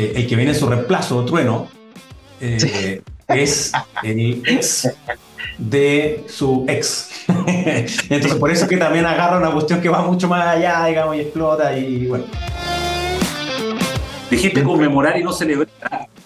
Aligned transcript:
eh, 0.00 0.12
el 0.16 0.26
que 0.26 0.34
viene 0.34 0.52
en 0.52 0.58
su 0.58 0.66
reemplazo, 0.66 1.22
Trueno, 1.26 1.68
eh, 2.40 3.02
es 3.28 3.70
el 4.02 4.42
ex 4.46 4.90
de 5.58 6.24
su 6.26 6.64
ex. 6.66 7.10
Entonces, 8.08 8.34
por 8.36 8.50
eso 8.50 8.64
es 8.64 8.70
que 8.70 8.78
también 8.78 9.04
agarra 9.04 9.36
una 9.36 9.50
cuestión 9.50 9.82
que 9.82 9.90
va 9.90 10.00
mucho 10.00 10.26
más 10.26 10.46
allá, 10.46 10.86
digamos, 10.86 11.16
y 11.16 11.20
explota 11.20 11.76
y 11.76 12.06
bueno. 12.06 12.24
Dijiste 14.30 14.62
conmemorar 14.62 15.18
y 15.18 15.22
no 15.22 15.34
celebrar. 15.34 15.68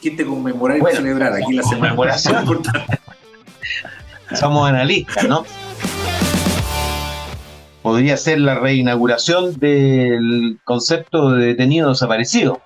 Dijiste 0.01 0.25
conmemorar 0.25 0.79
y 0.79 0.81
no 0.81 0.91
celebrar. 0.91 1.33
Aquí 1.33 1.55
la 1.55 1.65
semana. 1.65 1.97
Somos 4.35 4.69
analistas, 4.69 5.25
¿no? 5.25 5.45
Podría 7.83 8.17
ser 8.17 8.39
la 8.39 8.55
reinauguración 8.55 9.59
del 9.59 10.61
concepto 10.63 11.33
de 11.33 11.47
detenido 11.47 11.89
desaparecido. 11.89 12.61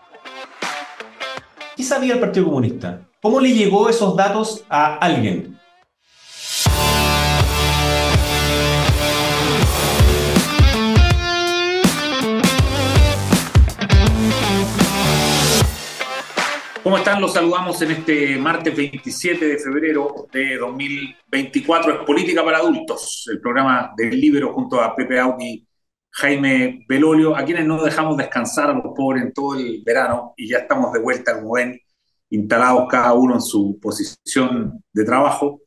¿Qué 1.78 1.84
sabía 1.84 2.14
el 2.14 2.18
Partido 2.18 2.46
Comunista? 2.46 3.08
¿Cómo 3.22 3.38
le 3.38 3.54
llegó 3.54 3.88
esos 3.88 4.16
datos 4.16 4.64
a 4.68 4.96
alguien? 4.96 5.56
¿Cómo 16.82 16.98
están? 16.98 17.20
Los 17.20 17.34
saludamos 17.34 17.80
en 17.82 17.92
este 17.92 18.36
martes 18.38 18.76
27 18.76 19.46
de 19.46 19.58
febrero 19.58 20.26
de 20.32 20.56
2024. 20.56 21.92
Es 21.92 21.98
Política 22.00 22.44
para 22.44 22.58
Adultos, 22.58 23.30
el 23.30 23.40
programa 23.40 23.92
del 23.96 24.20
Libro 24.20 24.52
junto 24.52 24.80
a 24.80 24.96
Pepe 24.96 25.20
Audi, 25.20 25.67
Jaime 26.18 26.84
Belolio, 26.88 27.36
a 27.36 27.44
quienes 27.44 27.64
no 27.64 27.82
dejamos 27.82 28.16
descansar 28.16 28.70
a 28.70 28.72
los 28.72 28.92
pobres 28.94 29.22
en 29.22 29.32
todo 29.32 29.54
el 29.54 29.82
verano 29.84 30.34
y 30.36 30.48
ya 30.48 30.58
estamos 30.58 30.92
de 30.92 30.98
vuelta, 30.98 31.34
como 31.34 31.52
ven, 31.52 31.80
instalados 32.30 32.88
cada 32.90 33.12
uno 33.14 33.34
en 33.34 33.40
su 33.40 33.78
posición 33.80 34.82
de 34.92 35.04
trabajo. 35.04 35.62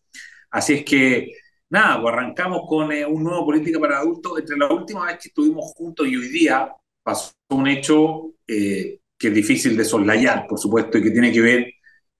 Así 0.50 0.74
es 0.74 0.84
que, 0.84 1.32
nada, 1.70 2.02
pues 2.02 2.14
arrancamos 2.14 2.64
con 2.68 2.92
eh, 2.92 3.06
un 3.06 3.24
nuevo 3.24 3.46
Política 3.46 3.80
para 3.80 4.00
Adultos. 4.00 4.40
Entre 4.40 4.58
la 4.58 4.72
última 4.72 5.06
vez 5.06 5.20
que 5.22 5.30
estuvimos 5.30 5.72
juntos 5.74 6.06
y 6.06 6.18
hoy 6.18 6.28
día 6.28 6.70
pasó 7.02 7.32
un 7.50 7.68
hecho 7.68 8.34
eh, 8.46 9.00
que 9.18 9.28
es 9.30 9.34
difícil 9.34 9.78
de 9.78 9.86
soslayar, 9.86 10.48
por 10.48 10.60
supuesto, 10.60 10.98
y 10.98 11.04
que 11.04 11.12
tiene 11.12 11.32
que 11.32 11.42
ver 11.42 11.74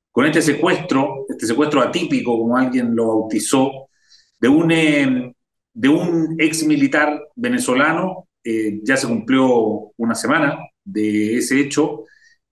con 0.10 0.26
este 0.26 0.42
secuestro, 0.42 1.26
este 1.28 1.48
secuestro 1.48 1.82
atípico, 1.82 2.38
como 2.38 2.56
alguien 2.56 2.96
lo 2.96 3.08
bautizó, 3.08 3.90
de 4.40 4.48
un, 4.48 4.72
eh, 4.72 5.34
de 5.74 5.90
un 5.90 6.36
ex 6.40 6.64
militar 6.66 7.22
venezolano. 7.36 8.28
Eh, 8.44 8.80
ya 8.84 8.98
se 8.98 9.08
cumplió 9.08 9.92
una 9.98 10.16
semana 10.16 10.58
de 10.84 11.38
ese 11.38 11.60
hecho 11.60 12.06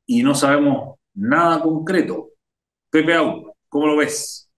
y 0.06 0.24
no 0.24 0.36
sabemos 0.36 0.98
nada 1.14 1.62
concreto. 1.62 2.30
Pepe 2.92 3.16
¿cómo 3.70 3.88
lo 3.88 3.98
ves? 3.98 4.50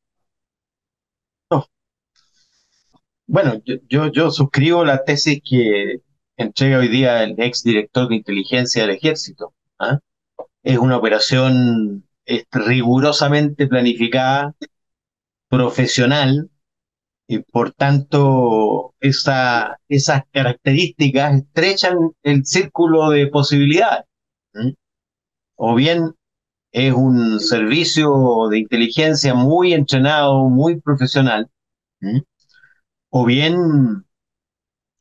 Bueno, 3.27 3.61
yo, 3.87 4.11
yo, 4.11 4.29
suscribo 4.29 4.83
la 4.83 5.05
tesis 5.05 5.41
que 5.41 6.01
entrega 6.35 6.79
hoy 6.79 6.89
día 6.89 7.23
el 7.23 7.35
ex 7.39 7.63
director 7.63 8.09
de 8.09 8.15
inteligencia 8.15 8.81
del 8.81 8.91
ejército, 8.97 9.53
¿ah? 9.79 9.99
Es 10.63 10.77
una 10.77 10.97
operación 10.97 12.03
rigurosamente 12.51 13.67
planificada, 13.67 14.53
profesional, 15.49 16.50
y 17.31 17.39
por 17.39 17.71
tanto 17.71 18.93
esa, 18.99 19.79
esas 19.87 20.23
características 20.33 21.35
estrechan 21.35 22.11
el 22.23 22.45
círculo 22.45 23.09
de 23.09 23.27
posibilidades. 23.27 24.05
O 25.55 25.73
bien 25.75 26.13
es 26.73 26.93
un 26.93 27.39
servicio 27.39 28.49
de 28.49 28.59
inteligencia 28.59 29.33
muy 29.33 29.73
entrenado, 29.73 30.49
muy 30.49 30.81
profesional, 30.81 31.49
o 33.09 33.25
bien 33.25 34.05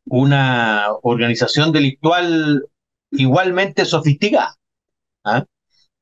una 0.04 0.86
organización 1.02 1.72
delictual 1.72 2.64
igualmente 3.10 3.84
sofisticada. 3.84 4.54
¿ah? 5.24 5.44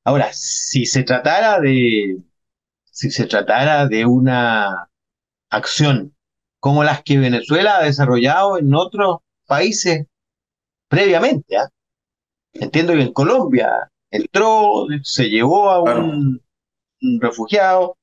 Ahora, 0.04 0.28
si 0.34 0.84
se 0.84 1.04
tratara 1.04 1.58
de, 1.58 2.18
si 2.84 3.10
se 3.10 3.24
tratara 3.26 3.88
de 3.88 4.04
una 4.04 4.90
acción 5.48 6.12
como 6.60 6.84
las 6.84 7.02
que 7.02 7.18
Venezuela 7.18 7.78
ha 7.78 7.84
desarrollado 7.84 8.58
en 8.58 8.74
otros 8.74 9.18
países 9.46 10.06
previamente, 10.88 11.56
¿ah? 11.56 11.68
entiendo 12.54 12.92
que 12.94 13.02
en 13.02 13.12
Colombia 13.12 13.90
entró, 14.10 14.86
se 15.02 15.28
llevó 15.28 15.70
a 15.70 15.82
un, 15.82 16.42
un 17.02 17.20
refugiado 17.20 17.96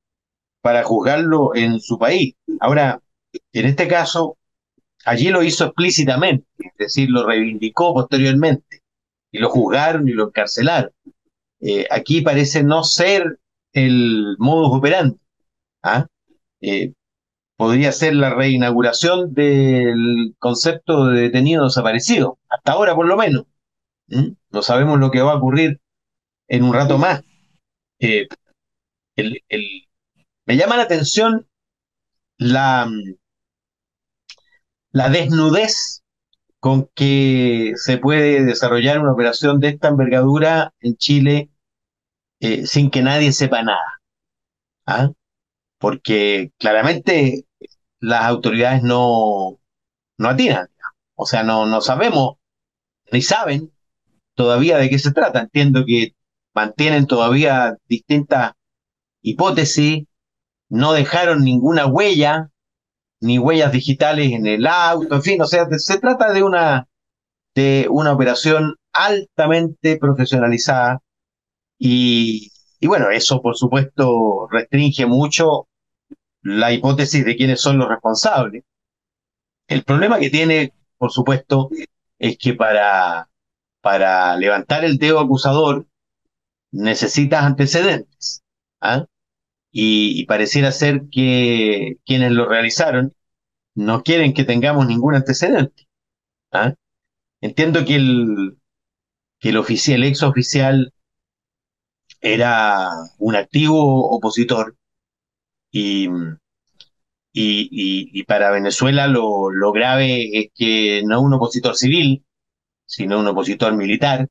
para 0.60 0.82
juzgarlo 0.82 1.54
en 1.54 1.80
su 1.80 1.98
país. 1.98 2.34
Ahora, 2.60 3.00
en 3.52 3.66
este 3.66 3.88
caso, 3.88 4.36
allí 5.04 5.28
lo 5.28 5.42
hizo 5.42 5.66
explícitamente, 5.66 6.46
es 6.58 6.72
decir, 6.78 7.10
lo 7.10 7.26
reivindicó 7.26 7.94
posteriormente 7.94 8.82
y 9.30 9.38
lo 9.38 9.50
juzgaron 9.50 10.08
y 10.08 10.12
lo 10.12 10.28
encarcelaron. 10.28 10.90
Eh, 11.60 11.86
aquí 11.90 12.20
parece 12.20 12.62
no 12.62 12.84
ser 12.84 13.38
el 13.72 14.36
modus 14.38 14.76
operandi. 14.78 15.18
¿ah? 15.82 16.06
Eh, 16.60 16.92
podría 17.56 17.92
ser 17.92 18.14
la 18.14 18.34
reinauguración 18.34 19.34
del 19.34 20.34
concepto 20.38 21.06
de 21.06 21.22
detenido 21.22 21.64
desaparecido, 21.64 22.38
hasta 22.48 22.72
ahora 22.72 22.94
por 22.94 23.06
lo 23.06 23.16
menos. 23.16 23.44
No 24.50 24.62
sabemos 24.62 24.98
lo 25.00 25.10
que 25.10 25.20
va 25.22 25.32
a 25.32 25.36
ocurrir 25.36 25.80
en 26.48 26.64
un 26.64 26.74
rato 26.74 26.98
más. 26.98 27.22
Eh, 27.98 28.28
me 30.46 30.56
llama 30.56 30.76
la 30.76 30.84
atención 30.84 31.46
la, 32.38 32.88
la 34.92 35.08
desnudez 35.08 36.02
con 36.60 36.88
que 36.94 37.72
se 37.76 37.98
puede 37.98 38.44
desarrollar 38.44 39.00
una 39.00 39.12
operación 39.12 39.60
de 39.60 39.68
esta 39.68 39.88
envergadura 39.88 40.72
en 40.80 40.96
Chile 40.96 41.50
eh, 42.40 42.66
sin 42.66 42.90
que 42.90 43.02
nadie 43.02 43.32
sepa 43.32 43.62
nada. 43.62 44.00
¿ah? 44.86 45.10
Porque 45.78 46.52
claramente 46.58 47.45
las 48.00 48.24
autoridades 48.24 48.82
no, 48.82 49.58
no 50.18 50.28
atinan, 50.28 50.68
o 51.14 51.26
sea, 51.26 51.42
no, 51.42 51.66
no 51.66 51.80
sabemos 51.80 52.36
ni 53.12 53.22
saben 53.22 53.72
todavía 54.34 54.78
de 54.78 54.90
qué 54.90 54.98
se 54.98 55.12
trata. 55.12 55.40
Entiendo 55.40 55.84
que 55.86 56.14
mantienen 56.54 57.06
todavía 57.06 57.76
distintas 57.88 58.52
hipótesis, 59.22 60.04
no 60.68 60.92
dejaron 60.92 61.44
ninguna 61.44 61.86
huella, 61.86 62.50
ni 63.20 63.38
huellas 63.38 63.72
digitales 63.72 64.32
en 64.32 64.46
el 64.46 64.66
auto, 64.66 65.14
en 65.14 65.22
fin, 65.22 65.42
o 65.42 65.46
sea, 65.46 65.66
se 65.70 65.98
trata 65.98 66.32
de 66.32 66.42
una, 66.42 66.88
de 67.54 67.86
una 67.90 68.12
operación 68.12 68.76
altamente 68.92 69.98
profesionalizada 69.98 71.00
y, 71.78 72.50
y 72.80 72.86
bueno, 72.86 73.10
eso 73.10 73.42
por 73.42 73.56
supuesto 73.56 74.48
restringe 74.50 75.06
mucho 75.06 75.68
la 76.46 76.72
hipótesis 76.72 77.24
de 77.24 77.36
quiénes 77.36 77.60
son 77.60 77.78
los 77.78 77.88
responsables. 77.88 78.64
El 79.68 79.82
problema 79.82 80.20
que 80.20 80.30
tiene, 80.30 80.72
por 80.96 81.10
supuesto, 81.10 81.70
es 82.18 82.38
que 82.38 82.54
para, 82.54 83.28
para 83.80 84.36
levantar 84.36 84.84
el 84.84 84.98
dedo 84.98 85.18
acusador 85.18 85.86
necesitas 86.70 87.42
antecedentes. 87.44 88.44
¿ah? 88.80 89.06
y, 89.72 90.24
pareciera 90.26 90.72
ser 90.72 91.02
que 91.10 91.98
quienes 92.06 92.32
lo 92.32 92.48
realizaron 92.48 93.14
no 93.74 94.02
quieren 94.02 94.32
que 94.32 94.44
tengamos 94.44 94.86
ningún 94.86 95.14
antecedente. 95.16 95.88
¿ah? 96.52 96.74
Entiendo 97.40 97.84
que 97.84 97.96
el, 97.96 98.58
que 99.40 99.50
el 99.50 99.58
oficial, 99.58 100.02
el 100.02 100.08
ex 100.08 100.22
oficial 100.22 100.94
era 102.20 102.88
un 103.18 103.36
activo 103.36 104.10
opositor 104.10 104.76
y, 105.78 106.08
y, 107.32 108.24
para 108.24 108.50
Venezuela 108.50 109.06
lo, 109.08 109.50
lo, 109.50 109.72
grave 109.72 110.38
es 110.38 110.46
que 110.54 111.02
no 111.04 111.20
un 111.20 111.34
opositor 111.34 111.76
civil, 111.76 112.24
sino 112.86 113.20
un 113.20 113.26
opositor 113.28 113.74
militar. 113.76 114.28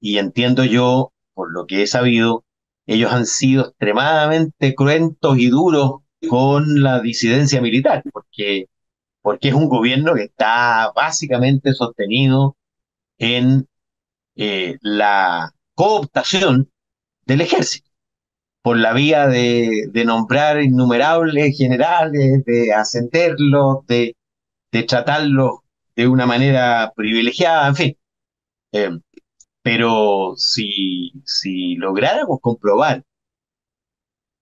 Y 0.00 0.18
entiendo 0.18 0.64
yo, 0.64 1.12
por 1.34 1.52
lo 1.52 1.66
que 1.66 1.82
he 1.82 1.86
sabido, 1.86 2.44
ellos 2.86 3.12
han 3.12 3.26
sido 3.26 3.66
extremadamente 3.68 4.74
cruentos 4.74 5.38
y 5.38 5.48
duros 5.48 6.02
con 6.28 6.82
la 6.82 7.00
disidencia 7.00 7.60
militar, 7.60 8.02
porque, 8.12 8.66
porque 9.22 9.48
es 9.48 9.54
un 9.54 9.68
gobierno 9.68 10.14
que 10.14 10.24
está 10.24 10.92
básicamente 10.94 11.74
sostenido 11.74 12.56
en 13.18 13.68
eh, 14.36 14.78
la 14.82 15.52
cooptación 15.74 16.70
del 17.26 17.40
ejército, 17.42 17.87
por 18.68 18.76
la 18.76 18.92
vía 18.92 19.26
de, 19.28 19.90
nombrar 20.04 20.60
innumerables 20.60 21.56
generales, 21.56 22.44
de 22.44 22.74
ascenderlos, 22.74 23.86
de, 23.86 24.14
de 24.70 24.82
tratarlos 24.82 25.60
de 25.96 26.06
una 26.06 26.26
manera 26.26 26.92
privilegiada, 26.94 27.68
en 27.68 27.76
fin. 27.76 27.96
Eh, 28.72 28.90
Pero 29.62 30.34
si, 30.36 31.12
si 31.24 31.76
lográramos 31.76 32.40
comprobar 32.42 33.04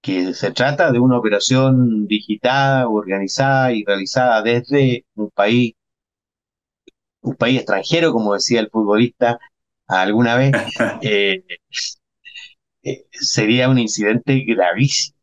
que 0.02 0.34
se 0.34 0.50
trata 0.50 0.90
de 0.90 0.98
una 0.98 1.18
operación 1.18 2.08
digital, 2.08 2.86
organizada 2.88 3.72
y 3.72 3.84
realizada 3.84 4.42
desde 4.42 5.04
un 5.14 5.30
país, 5.30 5.74
un 7.22 7.36
país 7.36 7.58
extranjero, 7.58 8.12
como 8.12 8.34
decía 8.34 8.58
el 8.58 8.70
futbolista 8.70 9.38
alguna 9.86 10.34
vez, 10.34 10.52
eh, 11.02 11.44
eh, 12.86 13.04
sería 13.10 13.68
un 13.68 13.78
incidente 13.80 14.44
gravísimo, 14.46 15.18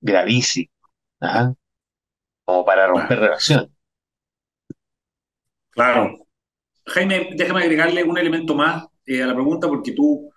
gravísimo, 0.00 0.70
¿ah? 1.20 1.52
como 2.46 2.64
para 2.64 2.86
romper 2.86 3.18
relación. 3.18 3.76
Claro. 5.68 6.16
Jaime, 6.86 7.30
déjame 7.36 7.60
agregarle 7.60 8.04
un 8.04 8.16
elemento 8.16 8.54
más 8.54 8.86
eh, 9.04 9.22
a 9.22 9.26
la 9.26 9.34
pregunta, 9.34 9.68
porque 9.68 9.92
tú 9.92 10.30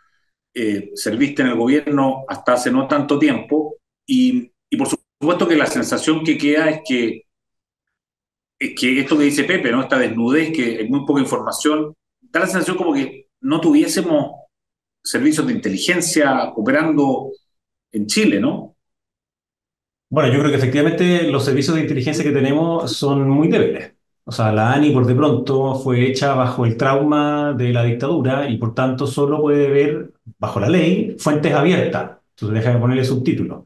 eh, 0.53 0.91
serviste 0.93 1.41
en 1.41 1.49
el 1.49 1.55
gobierno 1.55 2.25
hasta 2.27 2.53
hace 2.53 2.69
no 2.69 2.85
tanto 2.85 3.17
tiempo 3.17 3.77
y, 4.05 4.51
por 4.77 4.89
supuesto 4.89 5.47
que 5.47 5.55
la 5.55 5.67
sensación 5.67 6.25
que 6.25 6.37
queda 6.37 6.69
es 6.69 6.81
que, 6.85 7.21
es 8.59 8.75
que 8.77 8.99
esto 8.99 9.17
que 9.17 9.23
dice 9.23 9.45
Pepe, 9.45 9.71
¿no? 9.71 9.83
esta 9.83 9.99
desnudez, 9.99 10.51
que 10.51 10.79
hay 10.79 10.89
muy 10.89 11.05
poca 11.05 11.21
información, 11.21 11.93
da 12.19 12.41
la 12.41 12.47
sensación 12.47 12.75
como 12.75 12.93
que 12.93 13.29
no 13.39 13.61
tuviésemos 13.61 14.46
servicios 15.09 15.47
de 15.47 15.53
inteligencia 15.53 16.51
operando 16.55 17.31
en 17.91 18.07
Chile, 18.07 18.39
¿no? 18.39 18.75
Bueno, 20.09 20.31
yo 20.31 20.39
creo 20.39 20.51
que 20.51 20.57
efectivamente 20.57 21.23
los 21.23 21.43
servicios 21.43 21.75
de 21.75 21.81
inteligencia 21.81 22.23
que 22.23 22.31
tenemos 22.31 22.93
son 22.93 23.29
muy 23.29 23.49
débiles. 23.49 23.93
O 24.23 24.31
sea, 24.31 24.51
la 24.51 24.73
ANI 24.73 24.91
por 24.91 25.05
de 25.05 25.15
pronto 25.15 25.75
fue 25.75 26.05
hecha 26.07 26.33
bajo 26.33 26.65
el 26.65 26.77
trauma 26.77 27.53
de 27.57 27.73
la 27.73 27.83
dictadura 27.83 28.49
y 28.49 28.57
por 28.57 28.73
tanto 28.73 29.07
solo 29.07 29.41
puede 29.41 29.69
ver, 29.69 30.13
bajo 30.37 30.59
la 30.59 30.69
ley, 30.69 31.15
fuentes 31.19 31.53
abiertas. 31.53 32.19
Entonces 32.31 32.59
déjame 32.59 32.79
ponerle 32.79 33.03
subtítulos. 33.05 33.63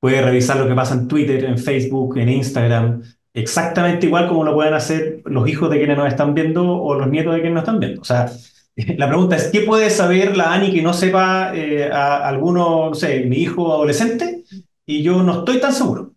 Puede 0.00 0.22
revisar 0.22 0.58
lo 0.58 0.68
que 0.68 0.74
pasa 0.74 0.94
en 0.94 1.08
Twitter, 1.08 1.44
en 1.44 1.58
Facebook, 1.58 2.18
en 2.18 2.28
Instagram, 2.30 3.02
exactamente 3.34 4.06
igual 4.06 4.28
como 4.28 4.44
lo 4.44 4.54
pueden 4.54 4.74
hacer 4.74 5.22
los 5.24 5.48
hijos 5.48 5.70
de 5.70 5.78
quienes 5.78 5.96
nos 5.96 6.08
están 6.08 6.34
viendo 6.34 6.64
o 6.80 6.94
los 6.94 7.08
nietos 7.08 7.34
de 7.34 7.40
quienes 7.40 7.54
nos 7.54 7.62
están 7.62 7.80
viendo. 7.80 8.00
O 8.02 8.04
sea, 8.04 8.30
la 8.96 9.08
pregunta 9.08 9.36
es, 9.36 9.48
¿qué 9.48 9.62
puede 9.62 9.90
saber 9.90 10.36
la 10.36 10.52
ANI 10.52 10.72
que 10.72 10.82
no 10.82 10.92
sepa 10.92 11.52
eh, 11.54 11.90
a 11.90 12.28
alguno, 12.28 12.90
no 12.90 12.94
sé, 12.94 13.20
mi 13.20 13.38
hijo 13.38 13.72
adolescente? 13.72 14.44
Y 14.86 15.02
yo 15.02 15.22
no 15.22 15.40
estoy 15.40 15.60
tan 15.60 15.72
seguro. 15.72 16.12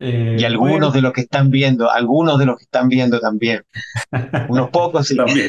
Eh, 0.00 0.36
y 0.38 0.44
algunos 0.44 0.92
de 0.92 1.02
los 1.02 1.12
que 1.12 1.22
están 1.22 1.50
viendo, 1.50 1.90
algunos 1.90 2.38
de 2.38 2.46
los 2.46 2.56
que 2.56 2.64
están 2.64 2.88
viendo 2.88 3.20
también. 3.20 3.62
Unos 4.48 4.70
pocos 4.70 5.06
sí. 5.06 5.16
También. 5.16 5.48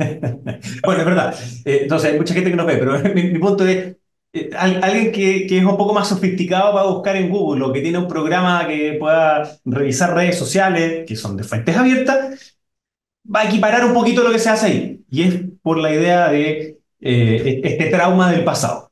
bueno, 0.84 1.00
es 1.00 1.06
verdad. 1.06 1.34
Eh, 1.64 1.80
entonces, 1.82 2.12
hay 2.12 2.18
mucha 2.18 2.34
gente 2.34 2.50
que 2.50 2.56
no 2.56 2.66
ve, 2.66 2.76
pero 2.76 2.98
mi, 3.14 3.38
punto 3.38 3.66
es, 3.66 3.96
eh, 4.32 4.50
alguien 4.56 5.12
que, 5.12 5.46
que, 5.46 5.58
es 5.58 5.64
un 5.64 5.76
poco 5.76 5.92
más 5.92 6.08
sofisticado 6.08 6.74
va 6.74 6.82
a 6.82 6.90
buscar 6.90 7.16
en 7.16 7.28
Google 7.28 7.64
o 7.64 7.72
que 7.72 7.80
tiene 7.80 7.98
un 7.98 8.08
programa 8.08 8.66
que 8.66 8.96
pueda 8.98 9.58
revisar 9.64 10.14
redes 10.14 10.38
sociales, 10.38 11.04
que 11.06 11.16
son 11.16 11.36
de 11.36 11.44
fuentes 11.44 11.76
abiertas, 11.76 12.56
va 13.32 13.40
a 13.40 13.44
equiparar 13.44 13.84
un 13.84 13.94
poquito 13.94 14.22
lo 14.22 14.32
que 14.32 14.38
se 14.38 14.50
hace 14.50 14.66
ahí. 14.66 14.99
Y 15.10 15.22
es 15.22 15.40
por 15.62 15.78
la 15.78 15.92
idea 15.92 16.30
de 16.30 16.78
este 17.00 17.86
trauma 17.90 18.30
del 18.30 18.44
pasado. 18.44 18.90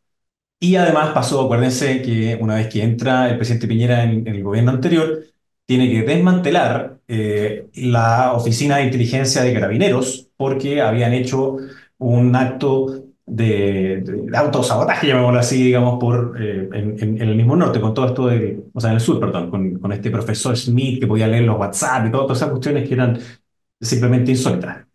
Y 0.61 0.76
además 0.76 1.11
pasó, 1.15 1.43
acuérdense 1.43 2.03
que 2.03 2.37
una 2.41 2.56
vez 2.56 2.69
que 2.69 2.82
entra 2.82 3.31
el 3.31 3.37
presidente 3.37 3.69
Piñera 3.69 4.03
en, 4.05 4.26
el 4.26 4.43
gobierno 4.43 4.73
anterior, 4.73 5.25
tiene 5.67 5.91
que 5.91 6.03
desmantelar 6.03 6.99
eh, 7.06 7.69
la 7.75 8.32
oficina 8.32 8.79
de 8.79 8.85
inteligencia 8.85 9.43
de 9.43 9.53
carabineros 9.55 10.31
porque 10.37 10.81
habían 10.81 11.12
hecho 11.12 11.59
un 11.99 12.35
acto 12.35 13.05
de, 13.26 14.03
de 14.05 14.37
autosabotaje, 14.37 15.09
llamémoslo 15.09 15.38
así, 15.38 15.62
digamos, 15.62 15.99
por, 16.00 16.37
eh, 16.41 16.69
en, 16.73 17.20
el 17.20 17.37
mismo 17.37 17.55
norte, 17.55 17.81
con 17.81 17.94
todo 17.94 18.06
esto 18.06 18.26
de, 18.26 18.61
o 18.73 18.81
sea, 18.81 18.91
en 18.91 18.97
el 18.97 19.00
sur, 19.03 19.20
perdón, 19.20 19.50
con, 19.50 19.79
con 19.79 19.93
este 19.93 20.11
profesor 20.11 20.56
Smith 20.56 21.00
que 21.00 21.06
podía 21.06 21.29
leer 21.29 21.44
los 21.44 21.59
WhatsApp 21.59 22.06
y 22.06 22.11
todas 22.11 22.38
esas 22.38 22.50
cuestiones 22.50 22.88
que 22.88 22.94
eran 22.94 23.19
simplemente 23.81 24.31
insólitas. 24.32 24.88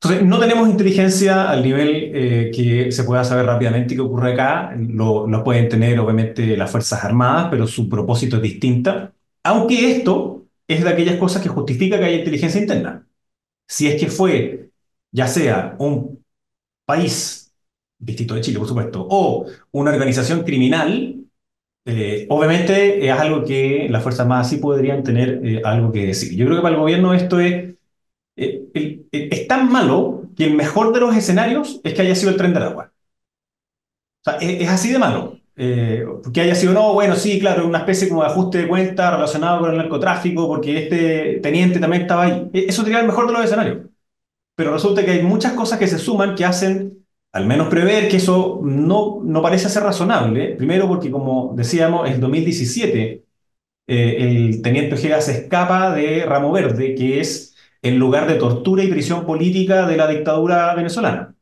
Entonces, 0.00 0.24
no 0.24 0.38
tenemos 0.38 0.68
inteligencia 0.68 1.50
al 1.50 1.62
nivel 1.62 2.12
eh, 2.14 2.50
que 2.54 2.92
se 2.92 3.02
pueda 3.02 3.24
saber 3.24 3.46
rápidamente 3.46 3.96
qué 3.96 4.00
ocurre 4.00 4.32
acá. 4.34 4.72
Lo, 4.78 5.42
pueden 5.42 5.68
tener, 5.68 5.98
obviamente, 5.98 6.56
las 6.56 6.70
Fuerzas 6.70 7.04
Armadas, 7.04 7.48
pero 7.50 7.66
su 7.66 7.88
propósito 7.88 8.36
es 8.36 8.42
distinta. 8.42 9.12
Aunque 9.42 9.90
esto 9.92 10.46
es 10.68 10.84
de 10.84 10.90
aquellas 10.90 11.16
cosas 11.16 11.42
que 11.42 11.48
justifica 11.48 11.98
que 11.98 12.04
haya 12.04 12.18
inteligencia 12.18 12.60
interna. 12.60 13.06
Si 13.66 13.88
es 13.88 14.00
que 14.00 14.08
fue, 14.08 14.70
ya 15.12 15.28
sea 15.28 15.76
un 15.78 16.24
país, 16.86 17.52
distinto 17.98 18.34
de 18.34 18.42
Chile, 18.42 18.58
por 18.60 18.68
supuesto, 18.68 19.06
o 19.10 19.46
una 19.72 19.92
organización 19.92 20.44
criminal, 20.44 21.24
eh, 21.86 22.26
obviamente 22.30 23.06
es 23.06 23.12
algo 23.12 23.44
que 23.44 23.88
las 23.90 24.02
Fuerzas 24.02 24.20
Armadas 24.20 24.50
sí 24.50 24.58
podrían 24.58 25.02
tener 25.02 25.40
eh, 25.44 25.62
algo 25.64 25.92
que 25.92 26.06
decir. 26.06 26.36
Yo 26.36 26.46
creo 26.46 26.58
que 26.58 26.62
para 26.62 26.74
el 26.76 26.80
gobierno 26.80 27.14
esto 27.14 27.40
es 27.40 27.77
eh, 28.38 29.06
es 29.10 29.48
tan 29.48 29.70
malo 29.70 30.22
que 30.36 30.44
el 30.44 30.54
mejor 30.54 30.92
de 30.92 31.00
los 31.00 31.16
escenarios 31.16 31.80
es 31.84 31.94
que 31.94 32.02
haya 32.02 32.14
sido 32.14 32.30
el 32.30 32.36
tren 32.36 32.54
del 32.54 32.62
agua. 32.62 32.92
O 34.24 34.30
sea, 34.30 34.38
es, 34.38 34.68
así 34.68 34.92
de 34.92 34.98
malo. 34.98 35.38
Eh, 35.56 36.06
que 36.32 36.40
haya 36.40 36.54
sido, 36.54 36.72
no, 36.72 36.94
bueno, 36.94 37.16
sí, 37.16 37.40
claro, 37.40 37.66
una 37.66 37.78
especie 37.78 38.08
como 38.08 38.22
de 38.22 38.28
ajuste 38.28 38.58
de 38.58 38.68
cuenta 38.68 39.10
relacionado 39.10 39.60
con 39.60 39.70
el 39.70 39.76
narcotráfico, 39.76 40.46
porque 40.46 40.84
este 40.84 41.40
teniente 41.42 41.80
también 41.80 42.02
estaba 42.02 42.24
ahí. 42.24 42.48
E, 42.52 42.66
eso 42.68 42.82
sería 42.82 43.00
el 43.00 43.06
mejor 43.06 43.26
de 43.26 43.32
los 43.32 43.44
escenarios. 43.44 43.88
Pero 44.54 44.72
resulta 44.72 45.04
que 45.04 45.12
hay 45.12 45.22
muchas 45.22 45.52
cosas 45.54 45.78
que 45.78 45.88
se 45.88 45.98
suman 45.98 46.34
que 46.34 46.44
hacen 46.44 47.06
al 47.32 47.46
menos 47.46 47.68
prever 47.68 48.08
que 48.08 48.16
eso 48.16 48.60
no, 48.62 49.20
no 49.22 49.42
parece 49.42 49.68
ser 49.68 49.82
razonable. 49.82 50.54
Primero 50.56 50.88
porque, 50.88 51.10
como 51.10 51.54
decíamos, 51.56 52.08
en 52.08 52.20
2017 52.20 53.24
eh, 53.88 54.16
el 54.20 54.62
teniente 54.62 54.94
Ojeda 54.94 55.20
se 55.20 55.32
escapa 55.32 55.94
de 55.94 56.24
Ramo 56.26 56.52
Verde, 56.52 56.94
que 56.94 57.20
es 57.20 57.56
en 57.82 57.98
lugar 57.98 58.26
de 58.28 58.34
tortura 58.34 58.82
y 58.82 58.88
prisión 58.88 59.24
política 59.24 59.86
de 59.86 59.96
la 59.96 60.08
dictadura 60.08 60.74
venezolana. 60.74 61.34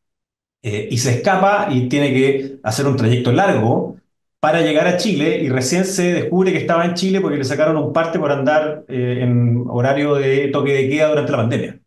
Eh, 0.62 0.88
y 0.90 0.98
se 0.98 1.16
escapa 1.16 1.68
y 1.70 1.88
tiene 1.88 2.12
que 2.12 2.58
hacer 2.62 2.86
un 2.86 2.96
trayecto 2.96 3.32
largo 3.32 3.96
para 4.40 4.62
llegar 4.62 4.86
a 4.86 4.96
Chile 4.96 5.40
y 5.42 5.48
recién 5.48 5.84
se 5.84 6.12
descubre 6.12 6.52
que 6.52 6.58
estaba 6.58 6.84
en 6.84 6.94
Chile 6.94 7.20
porque 7.20 7.38
le 7.38 7.44
sacaron 7.44 7.76
un 7.76 7.92
parte 7.92 8.18
por 8.18 8.32
andar 8.32 8.84
eh, 8.88 9.20
en 9.22 9.64
horario 9.68 10.16
de 10.16 10.48
toque 10.48 10.72
de 10.72 10.88
queda 10.88 11.08
durante 11.08 11.32
la 11.32 11.38
pandemia. 11.38 11.80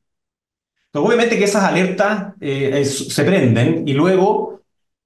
Entonces, 0.86 1.07
obviamente 1.07 1.38
que 1.38 1.44
esas 1.44 1.63
alertas 1.63 2.34
eh, 2.42 2.84
se 2.86 3.24
prenden 3.24 3.88
y 3.88 3.94
luego, 3.94 4.62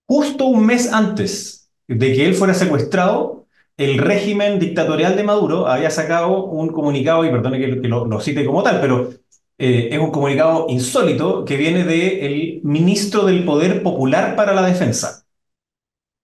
justo 0.06 0.46
un 0.46 0.66
mes 0.66 0.92
antes 0.94 1.72
de 1.88 2.14
que 2.14 2.26
él 2.26 2.36
fuera 2.36 2.54
secuestrado, 2.54 3.43
el 3.78 3.98
régimen 3.98 4.60
dictatorial 4.60 5.16
de 5.16 5.24
Maduro 5.24 5.68
había 5.68 5.90
sacado 5.90 6.46
un 6.46 6.70
comunicado, 6.70 7.26
y 7.26 7.30
perdone 7.32 7.60
que, 7.60 7.88
lo, 7.88 8.20
cite 8.22 8.46
como 8.46 8.64
tal, 8.64 8.80
pero 8.82 9.10
eh, 9.58 9.90
es 9.92 10.00
un 10.00 10.12
comunicado 10.12 10.68
insólito 10.70 11.46
que 11.46 11.58
viene 11.58 11.84
del 11.84 12.62
ministro 12.64 13.26
del 13.26 13.44
Poder 13.46 13.84
Popular 13.84 14.36
para 14.36 14.54
la 14.54 14.66
Defensa. 14.66 15.26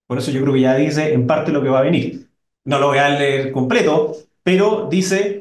Por 0.08 0.18
eso 0.18 0.32
yo 0.32 0.42
creo 0.42 0.54
que 0.54 0.62
ya 0.62 0.76
dice 0.76 1.14
en 1.14 1.28
parte 1.28 1.52
lo 1.52 1.62
que 1.62 1.70
va 1.70 1.80
a 1.80 1.84
venir. 1.84 2.30
No 2.66 2.80
lo 2.80 2.88
voy 2.88 2.98
a 2.98 3.10
leer 3.10 3.52
completo, 3.52 4.16
pero 4.44 4.88
dice 4.90 5.39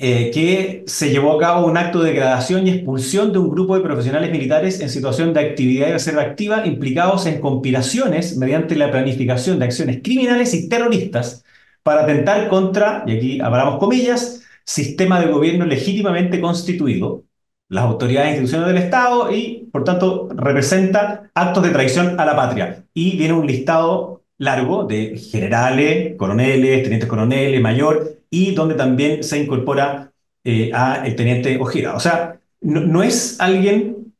eh, 0.00 0.30
que 0.32 0.84
se 0.86 1.10
llevó 1.10 1.34
a 1.34 1.40
cabo 1.40 1.66
un 1.66 1.76
acto 1.76 2.00
de 2.00 2.10
degradación 2.10 2.66
y 2.66 2.70
expulsión 2.70 3.32
de 3.32 3.40
un 3.40 3.50
grupo 3.50 3.74
de 3.74 3.82
profesionales 3.82 4.30
militares 4.30 4.80
en 4.80 4.90
situación 4.90 5.34
de 5.34 5.40
actividad 5.40 5.88
y 5.88 5.92
reserva 5.92 6.22
activa 6.22 6.64
implicados 6.64 7.26
en 7.26 7.40
conspiraciones 7.40 8.36
mediante 8.36 8.76
la 8.76 8.92
planificación 8.92 9.58
de 9.58 9.64
acciones 9.64 10.00
criminales 10.00 10.54
y 10.54 10.68
terroristas 10.68 11.44
para 11.82 12.02
atentar 12.02 12.48
contra, 12.48 13.02
y 13.08 13.16
aquí 13.16 13.40
abramos 13.40 13.78
comillas, 13.78 14.42
sistema 14.64 15.18
de 15.20 15.32
gobierno 15.32 15.64
legítimamente 15.64 16.40
constituido, 16.40 17.24
las 17.68 17.84
autoridades 17.84 18.28
e 18.28 18.30
instituciones 18.32 18.68
del 18.68 18.84
Estado 18.84 19.32
y, 19.32 19.68
por 19.72 19.82
tanto, 19.82 20.28
representa 20.32 21.30
actos 21.34 21.62
de 21.64 21.70
traición 21.70 22.20
a 22.20 22.24
la 22.24 22.36
patria. 22.36 22.84
Y 22.94 23.16
viene 23.16 23.34
un 23.34 23.46
listado 23.46 24.17
largo 24.38 24.84
de 24.84 25.18
generales, 25.18 26.16
coroneles, 26.16 26.82
tenientes 26.82 27.08
coroneles, 27.08 27.60
mayor, 27.60 28.22
y 28.30 28.54
donde 28.54 28.74
también 28.74 29.22
se 29.24 29.38
incorpora 29.38 30.12
eh, 30.44 30.70
a 30.72 31.06
el 31.06 31.16
teniente 31.16 31.58
Ojeda. 31.60 31.94
O 31.94 32.00
sea, 32.00 32.40
no, 32.60 33.02
es 33.02 33.40
alguien 33.40 34.14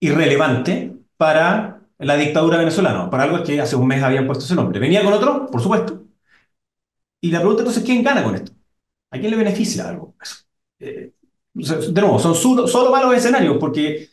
irrelevante 0.00 0.92
para 1.16 1.82
la 1.98 2.16
dictadura 2.16 2.58
venezolana, 2.58 3.10
para 3.10 3.24
algo 3.24 3.42
que 3.44 3.60
hace 3.60 3.76
un 3.76 3.86
mes 3.86 4.02
habían 4.02 4.26
puesto 4.26 4.44
ese 4.44 4.54
nombre. 4.54 4.80
Venía 4.80 5.04
con 5.04 5.12
otro, 5.12 5.46
por 5.50 5.60
supuesto. 5.60 6.04
Y 7.20 7.30
la 7.30 7.40
pregunta 7.40 7.62
entonces, 7.62 7.84
¿quién 7.84 8.02
gana 8.02 8.22
con 8.24 8.34
esto? 8.34 8.52
¿A 9.10 9.18
quién 9.18 9.30
le 9.30 9.36
beneficia 9.36 9.88
algo? 9.88 10.14
Eh, 10.78 11.12
de 11.52 12.00
nuevo, 12.00 12.18
son 12.18 12.34
solo, 12.34 12.90
malos 12.90 13.14
escenarios, 13.14 13.56
porque 13.58 14.09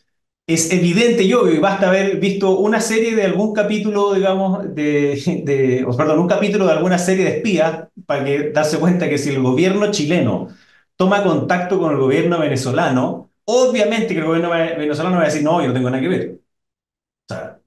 es 0.48 0.72
evidente, 0.72 1.28
yo, 1.28 1.42
basta 1.60 1.88
haber 1.90 2.18
visto 2.18 2.58
una 2.58 2.80
serie 2.80 3.14
de 3.14 3.24
algún 3.24 3.54
capítulo, 3.54 4.14
digamos, 4.14 4.74
de, 4.74 5.86
perdón, 5.96 6.20
un 6.20 6.28
capítulo 6.28 6.66
de 6.66 6.72
alguna 6.72 6.98
serie 6.98 7.24
de 7.26 7.30
espías 7.38 7.88
para 8.06 8.24
que 8.24 8.50
darse 8.52 8.78
cuenta 8.80 9.08
que 9.10 9.18
si 9.18 9.30
el 9.30 9.42
gobierno 9.42 9.90
chileno 9.92 10.48
toma 10.96 11.22
contacto 11.22 11.78
con 11.78 11.92
el 11.92 11.98
gobierno 12.00 12.40
venezolano, 12.40 13.30
obviamente 13.44 14.14
que 14.14 14.20
el 14.20 14.26
gobierno 14.26 14.50
venezolano 14.50 15.16
va 15.18 15.22
a 15.24 15.26
decir, 15.26 15.42
no, 15.44 15.60
yo 15.62 15.68
no 15.68 15.74
tengo 15.74 15.90
nada 15.90 16.02
que 16.02 16.08
ver. 16.08 16.40
O 17.30 17.34
sea, 17.34 17.60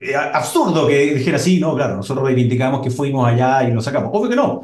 eh, 0.00 0.14
absurdo 0.14 0.86
que 0.86 1.14
dijera 1.14 1.36
así, 1.36 1.58
no, 1.60 1.74
claro, 1.74 1.96
nosotros 1.96 2.26
reivindicamos 2.26 2.80
que 2.82 2.90
fuimos 2.90 3.26
allá 3.26 3.64
y 3.68 3.72
lo 3.72 3.80
sacamos. 3.80 4.10
Obvio 4.12 4.30
que 4.30 4.36
no. 4.36 4.62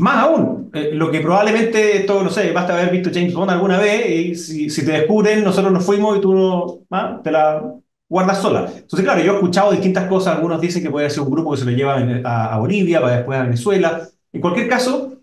Más 0.00 0.16
aún, 0.24 0.70
eh, 0.74 0.90
lo 0.92 1.10
que 1.10 1.20
probablemente, 1.20 2.00
todo, 2.00 2.22
no 2.22 2.30
sé, 2.30 2.52
basta 2.52 2.74
haber 2.74 2.90
visto 2.90 3.10
James 3.12 3.34
Bond 3.34 3.50
alguna 3.50 3.78
vez 3.78 4.10
y 4.10 4.34
si, 4.34 4.70
si 4.70 4.84
te 4.84 4.92
descubren, 4.92 5.44
nosotros 5.44 5.72
nos 5.72 5.84
fuimos 5.84 6.18
y 6.18 6.20
tú 6.20 6.34
no, 6.34 6.78
ah, 6.90 7.20
te 7.22 7.30
la 7.30 7.62
guardas 8.08 8.40
sola. 8.40 8.66
Entonces, 8.74 9.02
claro, 9.02 9.22
yo 9.22 9.32
he 9.32 9.34
escuchado 9.36 9.72
distintas 9.72 10.08
cosas, 10.08 10.36
algunos 10.36 10.60
dicen 10.60 10.82
que 10.82 10.90
puede 10.90 11.10
ser 11.10 11.22
un 11.22 11.30
grupo 11.30 11.52
que 11.52 11.58
se 11.58 11.64
lo 11.64 11.70
lleva 11.72 11.96
a, 12.24 12.54
a 12.54 12.58
Bolivia, 12.58 13.00
para 13.00 13.16
después 13.16 13.38
a 13.38 13.44
Venezuela. 13.44 14.08
En 14.32 14.40
cualquier 14.40 14.68
caso, 14.68 15.20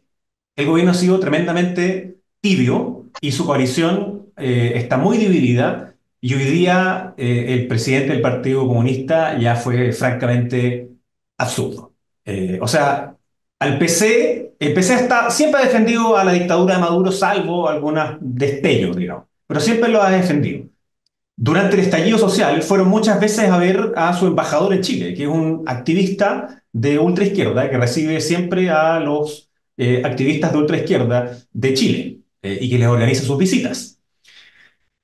el 0.55 0.65
gobierno 0.65 0.91
ha 0.91 0.95
sido 0.95 1.19
tremendamente 1.19 2.17
tibio 2.41 3.05
y 3.21 3.31
su 3.31 3.45
coalición 3.45 4.27
eh, 4.37 4.73
está 4.75 4.97
muy 4.97 5.17
dividida 5.17 5.95
y 6.21 6.33
hoy 6.33 6.45
día 6.45 7.13
eh, 7.17 7.45
el 7.49 7.67
presidente 7.67 8.13
del 8.13 8.21
Partido 8.21 8.67
Comunista 8.67 9.37
ya 9.39 9.55
fue 9.55 9.91
francamente 9.93 10.89
absurdo. 11.37 11.93
Eh, 12.25 12.59
o 12.61 12.67
sea, 12.67 13.15
al 13.59 13.79
PC, 13.79 14.46
el 14.59 14.73
PC 14.73 14.95
está, 14.95 15.29
siempre 15.29 15.61
ha 15.61 15.65
defendido 15.65 16.17
a 16.17 16.23
la 16.23 16.33
dictadura 16.33 16.75
de 16.75 16.81
Maduro, 16.81 17.11
salvo 17.11 17.69
algunos 17.69 18.17
destellos, 18.19 18.95
digamos, 18.95 19.25
pero 19.45 19.59
siempre 19.59 19.89
lo 19.89 20.01
ha 20.01 20.09
defendido. 20.09 20.65
Durante 21.35 21.75
el 21.75 21.81
estallido 21.81 22.17
social 22.17 22.63
fueron 22.63 22.87
muchas 22.87 23.19
veces 23.19 23.49
a 23.49 23.57
ver 23.57 23.93
a 23.95 24.13
su 24.13 24.25
embajador 24.25 24.73
en 24.73 24.81
Chile, 24.81 25.13
que 25.13 25.23
es 25.23 25.29
un 25.29 25.63
activista 25.67 26.63
de 26.73 26.97
ultraizquierda 26.97 27.69
que 27.69 27.77
recibe 27.77 28.19
siempre 28.21 28.71
a 28.71 28.99
los 28.99 29.51
eh, 29.77 30.01
activistas 30.03 30.51
de 30.51 30.57
ultraizquierda 30.57 31.37
de 31.53 31.73
Chile 31.75 32.19
eh, 32.41 32.57
y 32.59 32.69
que 32.69 32.79
les 32.79 32.87
organiza 32.87 33.23
sus 33.23 33.37
visitas. 33.37 33.99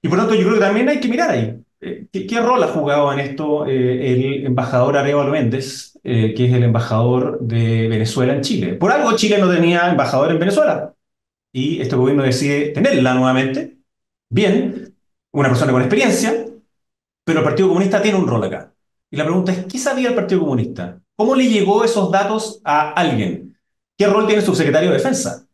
Y 0.01 0.09
por 0.09 0.17
lo 0.17 0.23
tanto 0.23 0.35
yo 0.35 0.47
creo 0.47 0.55
que 0.55 0.65
también 0.65 0.89
hay 0.89 0.99
que 0.99 1.07
mirar 1.07 1.29
ahí. 1.29 1.62
Eh, 1.83 2.07
¿qué, 2.11 2.39
rol 2.39 2.63
ha 2.63 2.67
jugado 2.67 3.11
en 3.13 3.19
esto 3.19 3.65
el 3.65 4.45
embajador 4.45 4.97
Arevalo 4.97 5.31
Méndez, 5.31 5.99
que 6.03 6.45
es 6.45 6.53
el 6.53 6.63
embajador 6.63 7.39
de 7.39 7.87
Venezuela 7.87 8.33
en 8.33 8.41
Chile? 8.41 8.73
Por 8.75 8.91
algo 8.91 9.15
Chile 9.15 9.37
no 9.37 9.49
tenía 9.49 9.89
embajador 9.89 10.31
en 10.31 10.39
Venezuela 10.39 10.93
y 11.53 11.81
este 11.81 11.95
gobierno 11.95 12.23
decide 12.23 12.69
tenerla 12.69 13.13
nuevamente. 13.13 13.77
Bien, 14.29 14.95
una 15.31 15.49
persona 15.49 15.71
con 15.71 15.81
experiencia, 15.81 16.45
pero 17.23 17.39
el 17.39 17.45
Partido 17.45 17.69
Comunista 17.69 18.01
tiene 18.01 18.17
un 18.17 18.27
rol 18.27 18.43
acá. 18.43 18.73
Y 19.09 19.17
la 19.17 19.25
pregunta 19.25 19.51
es, 19.51 19.65
¿qué 19.65 19.77
sabía 19.77 20.09
el 20.09 20.15
Partido 20.15 20.41
Comunista? 20.41 20.99
¿Cómo 21.15 21.35
le 21.35 21.47
llegó 21.47 21.83
esos 21.83 22.11
datos 22.11 22.59
a 22.63 22.91
alguien? 22.91 23.55
¿Qué 23.95 24.07
rol 24.07 24.25
tiene 24.25 24.39
el 24.39 24.45
subsecretario 24.45 24.89
de 24.89 24.97
Defensa? 24.97 25.45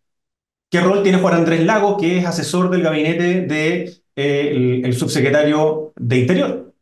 ¿Qué 0.72 0.80
rol 0.80 1.04
tiene 1.04 1.18
Juan 1.20 1.34
Andrés 1.34 1.66
Lago, 1.66 1.98
que 1.98 2.20
es 2.20 2.26
asesor 2.26 2.70
del 2.70 2.84
gabinete 2.84 3.42
de, 3.42 3.94
eh, 4.20 4.82
el, 4.84 4.94
subsecretario 4.94 5.94
de 5.96 6.18
Interior? 6.18 6.74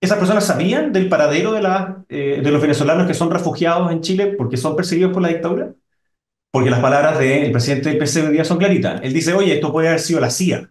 ¿Esas 0.00 0.18
personas 0.18 0.46
sabían 0.46 0.92
del 0.92 1.08
paradero 1.08 1.52
de, 1.52 1.62
la, 1.62 2.04
eh, 2.08 2.40
de 2.42 2.50
los 2.50 2.60
venezolanos 2.60 3.06
que 3.06 3.14
son 3.14 3.30
refugiados 3.30 3.90
en 3.92 4.00
Chile 4.00 4.34
porque 4.36 4.56
son 4.56 4.76
perseguidos 4.76 5.12
por 5.12 5.22
la 5.22 5.28
dictadura? 5.28 5.72
Porque 6.50 6.70
las 6.70 6.80
palabras 6.80 7.18
del 7.18 7.52
presidente 7.52 7.90
del 7.90 7.98
PC 7.98 8.26
hoy 8.26 8.32
día 8.32 8.44
son 8.44 8.58
claritas. 8.58 9.00
Él 9.02 9.12
dice, 9.12 9.32
oye, 9.32 9.54
esto 9.54 9.72
puede 9.72 9.88
haber 9.88 10.00
sido 10.00 10.20
la 10.20 10.30
CIA. 10.30 10.70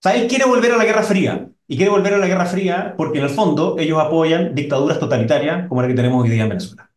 O 0.00 0.02
sea, 0.02 0.16
él 0.16 0.28
quiere 0.28 0.46
volver 0.46 0.72
a 0.72 0.76
la 0.76 0.84
Guerra 0.84 1.02
Fría. 1.02 1.48
Y 1.68 1.76
quiere 1.76 1.90
volver 1.90 2.14
a 2.14 2.18
la 2.18 2.26
Guerra 2.26 2.46
Fría 2.46 2.94
porque 2.96 3.18
en 3.18 3.24
el 3.24 3.30
fondo 3.30 3.76
ellos 3.78 3.98
apoyan 4.00 4.54
dictaduras 4.54 4.98
totalitarias 4.98 5.68
como 5.68 5.82
la 5.82 5.88
que 5.88 5.94
tenemos 5.94 6.22
hoy 6.22 6.30
día 6.30 6.42
en 6.42 6.48
Venezuela. 6.48 6.90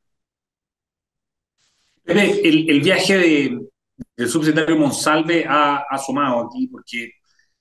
El, 2.06 2.82
viaje 2.82 3.18
de, 3.18 3.60
del 4.18 4.28
subsecretario 4.28 4.78
Monsalve 4.78 5.46
ha, 5.48 5.86
asomado 5.90 6.48
aquí 6.48 6.68
porque 6.68 7.12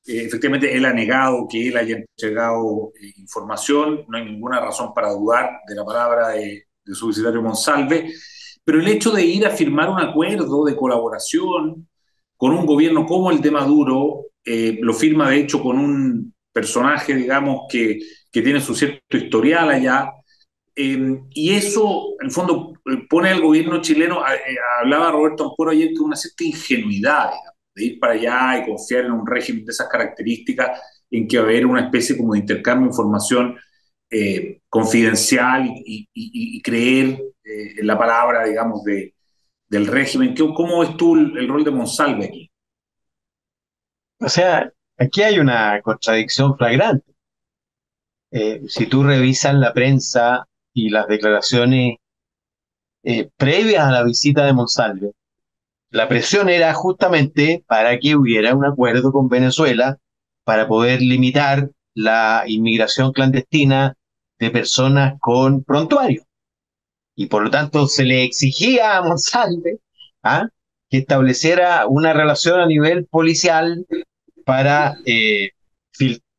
eh, 0.06 0.24
efectivamente 0.26 0.74
él 0.76 0.84
ha 0.84 0.92
negado 0.92 1.46
que 1.48 1.68
él 1.68 1.76
haya 1.76 1.96
entregado 1.96 2.92
eh, 3.00 3.12
información, 3.16 4.04
no 4.08 4.18
hay 4.18 4.24
ninguna 4.24 4.60
razón 4.60 4.92
para 4.94 5.12
dudar 5.12 5.60
de 5.66 5.74
la 5.74 5.84
palabra 5.84 6.28
de, 6.28 6.64
del 6.84 6.94
subsecretario 6.94 7.42
Monsalve, 7.42 8.12
pero 8.64 8.80
el 8.80 8.88
hecho 8.88 9.10
de 9.10 9.24
ir 9.24 9.46
a 9.46 9.50
firmar 9.50 9.90
un 9.90 10.00
acuerdo 10.00 10.64
de 10.64 10.76
colaboración 10.76 11.88
con 12.36 12.52
un 12.52 12.66
gobierno 12.66 13.06
como 13.06 13.30
el 13.30 13.40
de 13.40 13.50
Maduro, 13.50 14.26
eh, 14.44 14.78
lo 14.80 14.94
firma 14.94 15.30
de 15.30 15.38
hecho 15.40 15.62
con 15.62 15.78
un 15.78 16.34
personaje, 16.52 17.14
digamos, 17.14 17.62
que, 17.70 17.98
que 18.30 18.42
tiene 18.42 18.60
su 18.60 18.74
cierto 18.74 19.16
historial 19.16 19.70
allá, 19.70 20.12
Em, 20.74 21.28
y 21.30 21.54
eso, 21.54 22.14
en 22.20 22.26
el 22.26 22.32
fondo, 22.32 22.72
eh, 22.86 23.06
pone 23.08 23.28
al 23.30 23.42
gobierno 23.42 23.80
chileno, 23.82 24.22
eh, 24.26 24.56
hablaba 24.80 25.10
Roberto 25.12 25.44
Amporo 25.44 25.70
ayer, 25.70 25.90
que 25.94 26.00
una 26.00 26.16
cierta 26.16 26.44
ingenuidad 26.44 27.30
de 27.74 27.84
ir 27.84 28.00
para 28.00 28.14
allá 28.14 28.58
y 28.58 28.66
confiar 28.66 29.04
en 29.04 29.12
un 29.12 29.26
régimen 29.26 29.64
de 29.64 29.72
esas 29.72 29.88
características, 29.88 30.80
en 31.10 31.28
que 31.28 31.38
va 31.38 31.44
a 31.44 31.46
haber 31.46 31.66
una 31.66 31.84
especie 31.84 32.16
como 32.16 32.32
de 32.32 32.40
intercambio 32.40 32.86
de 32.86 32.92
información 32.92 33.58
eh, 34.10 34.60
confidencial 34.68 35.66
y, 35.66 36.62
creer 36.62 37.18
en 37.44 37.86
la 37.86 37.98
palabra, 37.98 38.44
digamos, 38.44 38.84
de, 38.84 39.14
del 39.68 39.86
régimen. 39.86 40.34
¿Cómo 40.36 40.80
ves 40.80 40.96
tú 40.96 41.16
el, 41.16 41.48
rol 41.48 41.64
de 41.64 41.70
Monsalve 41.70 42.26
aquí? 42.26 42.50
O 44.20 44.28
sea, 44.28 44.70
aquí 44.96 45.22
hay 45.22 45.38
una 45.38 45.80
contradicción 45.82 46.56
flagrante. 46.56 47.12
si 48.68 48.86
tú 48.86 49.02
revisas 49.02 49.54
la 49.54 49.72
prensa 49.72 50.46
y 50.72 50.88
las 50.90 51.06
declaraciones 51.08 51.96
eh, 53.04 53.30
previas 53.36 53.84
a 53.84 53.90
la 53.90 54.04
visita 54.04 54.46
de 54.46 54.52
Monsalve, 54.52 55.12
la 55.92 56.08
presión 56.08 56.48
era 56.48 56.72
justamente 56.74 57.64
para 57.68 57.98
que 57.98 58.16
hubiera 58.16 58.54
un 58.54 58.64
acuerdo 58.64 59.12
con 59.12 59.28
Venezuela 59.28 59.98
para 60.44 60.66
poder 60.66 61.02
limitar 61.02 61.70
la 61.94 62.44
inmigración 62.46 63.12
clandestina 63.12 63.94
de 64.38 64.50
personas 64.50 65.14
con 65.20 65.62
prontuario. 65.62 66.24
Y 67.14 67.26
por 67.26 67.44
lo 67.44 67.50
tanto 67.50 67.86
se 67.86 68.04
le 68.04 68.24
exigía 68.24 68.96
a 68.96 69.02
Monsalve 69.02 69.80
¿ah? 70.22 70.48
que 70.88 70.98
estableciera 70.98 71.86
una 71.86 72.14
relación 72.14 72.58
a 72.58 72.66
nivel 72.66 73.06
policial 73.06 73.86
para 74.44 74.96
eh, 75.04 75.50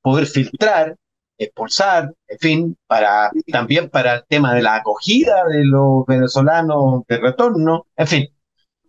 poder 0.01 0.25
filtrar 0.25 0.95
expulsar, 1.37 2.13
en 2.27 2.39
fin, 2.39 2.77
para, 2.87 3.31
también 3.51 3.89
para 3.89 4.15
el 4.15 4.23
tema 4.27 4.53
de 4.53 4.61
la 4.61 4.75
acogida 4.75 5.43
de 5.47 5.65
los 5.65 6.05
venezolanos 6.05 7.03
de 7.07 7.17
retorno, 7.17 7.87
en 7.95 8.07
fin. 8.07 8.32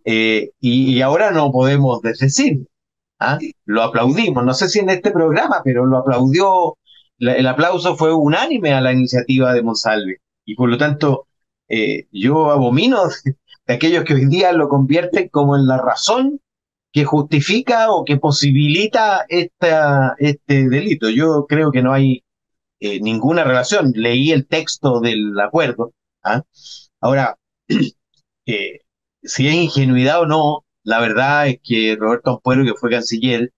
Eh, 0.05 0.51
y, 0.59 1.01
ahora 1.01 1.31
no 1.31 1.51
podemos 1.51 2.01
decir, 2.01 2.67
¿ah? 3.19 3.39
lo 3.65 3.81
aplaudimos, 3.83 4.45
no 4.45 4.53
sé 4.53 4.69
si 4.69 4.79
en 4.79 4.89
este 4.89 5.11
programa, 5.11 5.61
pero 5.63 5.85
lo 5.85 5.97
aplaudió, 5.97 6.77
el 7.17 7.47
aplauso 7.47 7.95
fue 7.95 8.13
unánime 8.13 8.73
a 8.73 8.81
la 8.81 8.93
iniciativa 8.93 9.53
de 9.53 9.63
Monsalve. 9.63 10.17
Y 10.45 10.55
por 10.55 10.69
lo 10.69 10.77
tanto, 10.77 11.27
eh, 11.67 12.07
yo 12.11 12.51
abomino 12.51 13.03
aquellos 13.67 14.03
que 14.03 14.13
hoy 14.13 14.27
día 14.27 14.51
lo 14.51 14.69
convierten 14.69 15.29
como 15.29 15.55
en 15.55 15.67
la 15.67 15.77
razón 15.77 16.39
que 16.91 17.03
justifica 17.03 17.91
o 17.91 18.05
que 18.05 18.17
posibilita 18.17 19.25
esta, 19.27 20.15
este 20.19 20.69
delito. 20.69 21.09
Yo 21.09 21.45
creo 21.47 21.71
que 21.71 21.81
no 21.81 21.91
hay 21.91 22.23
eh, 22.79 23.01
ninguna 23.01 23.43
relación. 23.43 23.91
Leí 23.95 24.31
el 24.31 24.47
texto 24.47 25.01
del 25.01 25.37
acuerdo. 25.39 25.93
¿ah? 26.23 26.43
Ahora, 27.01 27.37
eh, 28.45 28.79
si 29.25 29.47
es 29.47 29.55
ingenuidad 29.55 30.21
o 30.21 30.25
no, 30.25 30.65
la 30.83 30.99
verdad 30.99 31.47
es 31.47 31.59
que 31.63 31.97
Roberto 31.99 32.31
Ampuero, 32.31 32.63
que 32.63 32.73
fue 32.73 32.89
canciller, 32.89 33.51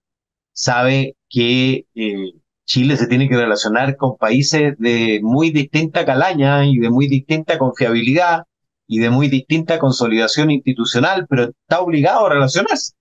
sabe 0.52 1.16
que 1.28 1.86
eh, 1.94 2.32
Chile 2.66 2.96
se 2.96 3.06
tiene 3.06 3.28
que 3.28 3.36
relacionar 3.36 3.96
con 3.96 4.16
países 4.16 4.76
de 4.78 5.20
muy 5.22 5.50
distinta 5.50 6.04
calaña 6.04 6.66
y 6.66 6.78
de 6.78 6.90
muy 6.90 7.08
distinta 7.08 7.58
confiabilidad 7.58 8.44
y 8.86 8.98
de 9.00 9.10
muy 9.10 9.28
distinta 9.28 9.78
consolidación 9.78 10.50
institucional, 10.50 11.26
pero 11.28 11.44
está 11.44 11.80
obligado 11.80 12.26
a 12.26 12.30
relacionarse. 12.30 12.94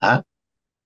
¿ah? 0.00 0.22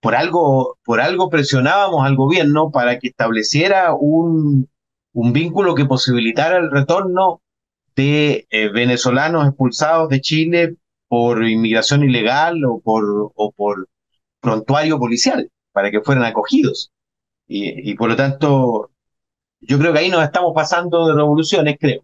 por 0.00 0.14
algo, 0.14 0.78
por 0.84 1.00
algo 1.00 1.28
presionábamos 1.28 2.06
al 2.06 2.16
gobierno 2.16 2.70
para 2.70 2.98
que 2.98 3.08
estableciera 3.08 3.94
un, 3.94 4.68
un 5.12 5.32
vínculo 5.32 5.74
que 5.74 5.86
posibilitara 5.86 6.58
el 6.58 6.70
retorno 6.70 7.42
de 7.96 8.46
eh, 8.50 8.68
venezolanos 8.68 9.46
expulsados 9.46 10.08
de 10.08 10.20
Chile 10.20 10.76
por 11.08 11.44
inmigración 11.44 12.04
ilegal 12.04 12.64
o 12.64 12.80
por, 12.80 13.32
o 13.34 13.52
por 13.52 13.88
prontuario 14.40 14.98
policial, 14.98 15.50
para 15.72 15.90
que 15.90 16.02
fueran 16.02 16.24
acogidos. 16.24 16.92
Y, 17.46 17.94
por 17.94 18.10
lo 18.10 18.16
tanto, 18.16 18.90
yo 19.60 19.78
creo 19.78 19.92
que 19.92 20.00
ahí 20.00 20.10
nos 20.10 20.22
estamos 20.22 20.52
pasando 20.54 21.06
de 21.06 21.14
revoluciones, 21.14 21.76
creo. 21.80 22.02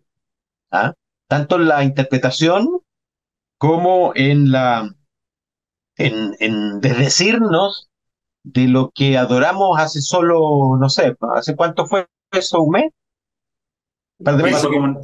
¿ah? 0.71 0.95
Tanto 1.29 1.57
en 1.57 1.69
la 1.69 1.85
interpretación 1.85 2.81
como 3.59 4.13
en 4.15 4.51
la 4.51 4.91
en, 5.97 6.35
en 6.41 6.81
desdecirnos 6.81 7.91
de 8.43 8.69
lo 8.69 8.91
que 8.95 9.17
adoramos 9.17 9.79
hace 9.79 10.01
solo, 10.01 10.77
no 10.79 10.89
sé, 10.89 11.17
¿hace 11.35 11.57
cuánto 11.57 11.87
fue 11.87 12.07
eso? 12.33 12.63
¿Un 12.63 12.71
mes? 12.73 12.93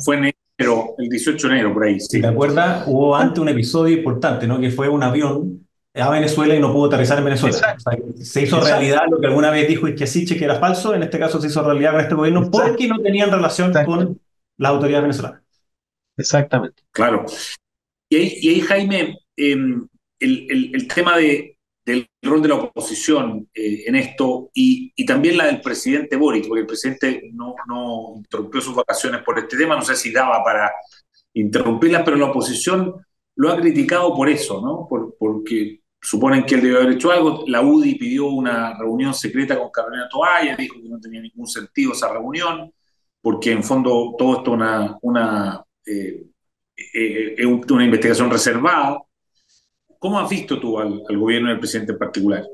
Fue 0.04 0.16
en 0.16 0.32
enero, 0.60 0.94
el 0.98 1.08
18 1.08 1.48
de 1.48 1.54
enero, 1.54 1.74
por 1.74 1.84
ahí. 1.84 1.98
Si 2.00 2.20
te 2.20 2.26
acuerdas, 2.26 2.84
hubo 2.86 3.16
antes 3.16 3.38
un 3.38 3.48
episodio 3.48 3.96
importante, 3.96 4.46
¿no? 4.46 4.60
Que 4.60 4.70
fue 4.70 4.88
un 4.88 5.02
avión 5.02 5.66
a 5.94 6.10
Venezuela 6.10 6.54
y 6.54 6.60
no 6.60 6.72
pudo 6.72 6.86
aterrizar 6.86 7.18
en 7.18 7.24
Venezuela. 7.24 7.76
se 8.20 8.42
hizo 8.42 8.60
realidad 8.60 9.02
lo 9.10 9.20
que 9.20 9.26
alguna 9.26 9.50
vez 9.50 9.66
dijo 9.68 9.88
Isquiasiche 9.88 10.36
que 10.36 10.44
era 10.44 10.60
falso, 10.60 10.94
en 10.94 11.02
este 11.02 11.18
caso 11.18 11.40
se 11.40 11.48
hizo 11.48 11.62
realidad 11.62 11.92
con 11.92 12.00
este 12.00 12.14
gobierno 12.14 12.50
porque 12.50 12.86
no 12.86 13.00
tenían 13.00 13.30
relación 13.30 13.72
con 13.84 14.20
las 14.56 14.70
autoridades 14.70 15.02
venezolanas. 15.02 15.42
Exactamente. 16.16 16.82
Claro. 16.92 17.26
Y 18.08 18.48
ahí, 18.48 18.60
Jaime, 18.60 19.18
em, 19.36 19.86
el, 20.18 20.88
tema 20.88 21.16
de, 21.16 21.56
rol 22.22 22.42
de 22.42 22.48
la 22.48 22.56
oposición 22.56 23.48
eh, 23.54 23.84
en 23.86 23.96
esto 23.96 24.50
y, 24.54 24.92
también 25.04 25.38
la 25.38 25.46
del 25.46 25.60
presidente 25.60 26.16
Boric, 26.16 26.46
porque 26.46 26.60
el 26.60 26.66
presidente 26.66 27.30
no, 27.32 27.54
no 27.66 28.14
interrumpió 28.16 28.60
sus 28.60 28.74
vacaciones 28.74 29.22
por 29.22 29.38
este 29.38 29.56
tema, 29.56 29.76
no 29.76 29.82
sé 29.82 29.96
si 29.96 30.12
daba 30.12 30.44
para 30.44 30.70
interrumpirlas, 31.34 32.02
pero 32.04 32.16
la 32.16 32.26
oposición 32.26 32.94
lo 33.36 33.50
ha 33.50 33.56
criticado 33.56 34.14
por 34.14 34.28
eso, 34.28 34.60
¿no? 34.60 34.86
Por, 34.88 35.16
porque 35.18 35.80
suponen 36.00 36.44
que 36.44 36.56
él 36.56 36.62
debe 36.62 36.76
haber 36.78 36.92
hecho 36.92 37.10
algo. 37.10 37.44
La 37.46 37.62
UDI 37.62 37.94
pidió 37.96 38.26
una 38.26 38.78
reunión 38.78 39.14
secreta 39.14 39.58
con 39.58 39.70
Carolina 39.70 40.08
Toalla, 40.08 40.56
dijo 40.56 40.80
que 40.80 40.88
no 40.88 41.00
tenía 41.00 41.20
ningún 41.20 41.46
sentido 41.46 41.92
esa 41.92 42.12
reunión, 42.12 42.72
porque 43.20 43.52
en 43.52 43.62
fondo 43.62 44.14
todo 44.18 44.38
esto 44.38 44.50
es 44.50 44.56
una, 44.56 44.98
una, 45.02 45.64
eh, 45.86 46.24
eh, 46.94 47.46
una 47.46 47.84
investigación 47.84 48.30
reservada. 48.30 49.00
¿Cómo 50.00 50.18
has 50.18 50.28
visto 50.28 50.58
tú 50.58 50.80
al, 50.80 51.04
gobierno 51.16 51.48
y 51.48 51.52
al 51.52 51.60
presidente 51.60 51.92
en 51.92 51.98
particular? 51.98 52.44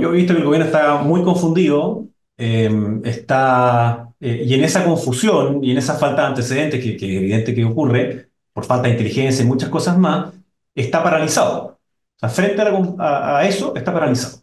yo 0.00 0.12
he 0.12 0.16
visto 0.16 0.34
que 0.34 0.40
el 0.40 0.44
gobierno 0.44 0.66
está 0.66 0.96
muy 0.96 1.22
confundido, 1.22 2.08
eh, 2.36 2.68
está, 3.04 4.08
y 4.20 4.52
en 4.52 4.64
esa 4.64 4.84
confusión 4.84 5.62
y 5.62 5.70
en 5.70 5.78
esa 5.78 5.94
falta 5.94 6.22
de 6.22 6.28
antecedentes 6.28 6.82
que, 6.82 6.96
que 6.96 7.06
es 7.06 7.22
evidente 7.22 7.54
que 7.54 7.64
ocurre, 7.64 8.30
por 8.52 8.64
falta 8.64 8.88
de 8.88 8.94
inteligencia 8.94 9.44
y 9.44 9.48
muchas 9.48 9.68
cosas 9.70 9.96
más, 9.96 10.34
está 10.74 11.02
paralizado. 11.02 11.78
O 12.16 12.18
sea, 12.18 12.28
frente 12.30 12.62
a, 12.98 13.46
eso, 13.46 13.76
está 13.76 13.92
paralizado. 13.92 14.42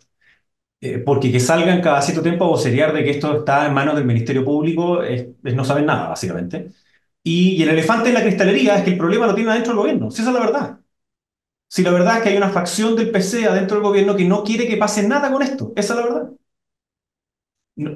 Eh, 0.81 0.99
porque 0.99 1.31
que 1.31 1.39
salgan 1.39 1.81
cada 1.81 2.01
cierto 2.01 2.21
tiempo 2.21 2.45
a 2.45 2.49
vocerear 2.49 2.93
de 2.93 3.03
que 3.03 3.11
esto 3.11 3.39
está 3.39 3.65
en 3.65 3.73
manos 3.73 3.95
del 3.95 4.05
Ministerio 4.05 4.45
Público 4.45 5.01
es, 5.01 5.27
no 5.41 5.65
saben 5.65 5.85
nada, 5.87 6.09
básicamente. 6.09 6.71
Y, 7.23 7.61
el 7.63 7.69
elefante 7.69 8.09
en 8.09 8.15
la 8.15 8.21
cristalería 8.21 8.77
es 8.77 8.83
que 8.83 8.91
el 8.91 8.97
problema 8.97 9.27
lo 9.27 9.35
tiene 9.35 9.51
adentro 9.51 9.73
del 9.73 9.79
gobierno. 9.81 10.11
Si 10.11 10.21
esa 10.21 10.31
es 10.31 10.35
la 10.35 10.45
verdad. 10.45 10.79
Si 11.73 11.81
la 11.81 11.91
verdad 11.91 12.17
es 12.17 12.23
que 12.23 12.29
hay 12.29 12.37
una 12.37 12.51
facción 12.51 12.95
del 12.95 13.09
PC 13.09 13.47
adentro 13.47 13.77
del 13.77 13.87
gobierno 13.87 14.15
que 14.15 14.25
no 14.25 14.43
quiere 14.43 14.67
que 14.67 14.77
pase 14.77 15.07
nada 15.07 15.31
con 15.31 15.41
esto. 15.41 15.73
Esa 15.75 15.93
es 15.93 15.99
la 15.99 16.05
verdad. 16.05 16.29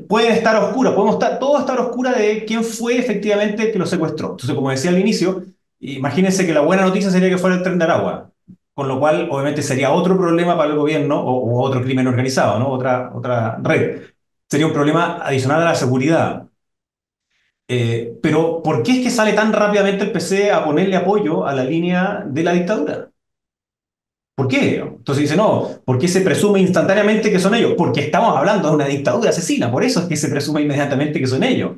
Puede 0.07 0.29
estar 0.29 0.55
oscura, 0.63 0.95
podemos 0.95 1.15
estar, 1.15 1.37
todo 1.37 1.59
estar 1.59 1.79
oscura 1.79 2.13
de 2.13 2.43
quién 2.45 2.63
fue 2.63 2.97
efectivamente 2.97 3.71
que 3.71 3.77
lo 3.77 3.85
secuestró. 3.85 4.31
Entonces, 4.31 4.55
como 4.55 4.71
decía 4.71 4.89
al 4.89 4.99
inicio, 4.99 5.43
Imagínense 5.79 6.45
que 6.45 6.53
la 6.53 6.61
buena 6.61 6.83
noticia 6.83 7.11
sería 7.11 7.29
que 7.29 7.37
fuera 7.37 7.57
el 7.57 7.63
tren 7.63 7.77
de 7.77 7.85
Aragua, 7.85 8.31
con 8.73 8.87
lo 8.87 8.99
cual 8.99 9.27
obviamente 9.29 9.61
sería 9.61 9.91
otro 9.91 10.17
problema 10.17 10.57
para 10.57 10.71
el 10.71 10.77
gobierno 10.77 11.19
o, 11.21 11.61
otro 11.61 11.83
crimen 11.83 12.07
organizado, 12.07 12.57
¿no? 12.59 12.69
Otra, 12.69 13.11
otra 13.13 13.59
red. 13.61 14.01
Sería 14.49 14.67
un 14.67 14.73
problema 14.73 15.17
adicional 15.23 15.61
a 15.61 15.65
la 15.65 15.75
seguridad. 15.75 16.47
Eh, 17.67 18.17
pero 18.21 18.63
¿por 18.63 18.81
qué 18.81 18.93
es 18.93 19.03
que 19.03 19.11
sale 19.11 19.33
tan 19.33 19.51
rápidamente 19.53 20.05
el 20.05 20.11
PC 20.11 20.51
a 20.51 20.63
ponerle 20.63 20.95
apoyo 20.95 21.45
a 21.45 21.53
la 21.53 21.63
línea 21.63 22.23
de 22.25 22.43
la 22.43 22.53
dictadura? 22.53 23.09
¿Por 24.37 24.47
qué? 24.47 24.75
Entonces 24.75 25.23
dice, 25.23 25.35
no, 25.35 25.81
¿por 25.83 25.97
qué 25.97 26.07
se 26.07 26.21
presume 26.21 26.59
instantáneamente 26.59 27.31
que 27.31 27.39
son 27.39 27.55
ellos? 27.55 27.73
Porque 27.75 28.01
estamos 28.01 28.37
hablando 28.37 28.69
de 28.69 28.75
una 28.75 28.85
dictadura 28.85 29.31
asesina, 29.31 29.71
por 29.71 29.83
eso 29.83 30.01
es 30.01 30.05
que 30.07 30.15
se 30.15 30.29
presume 30.29 30.61
inmediatamente 30.61 31.19
que 31.19 31.25
son 31.25 31.43
ellos. 31.43 31.71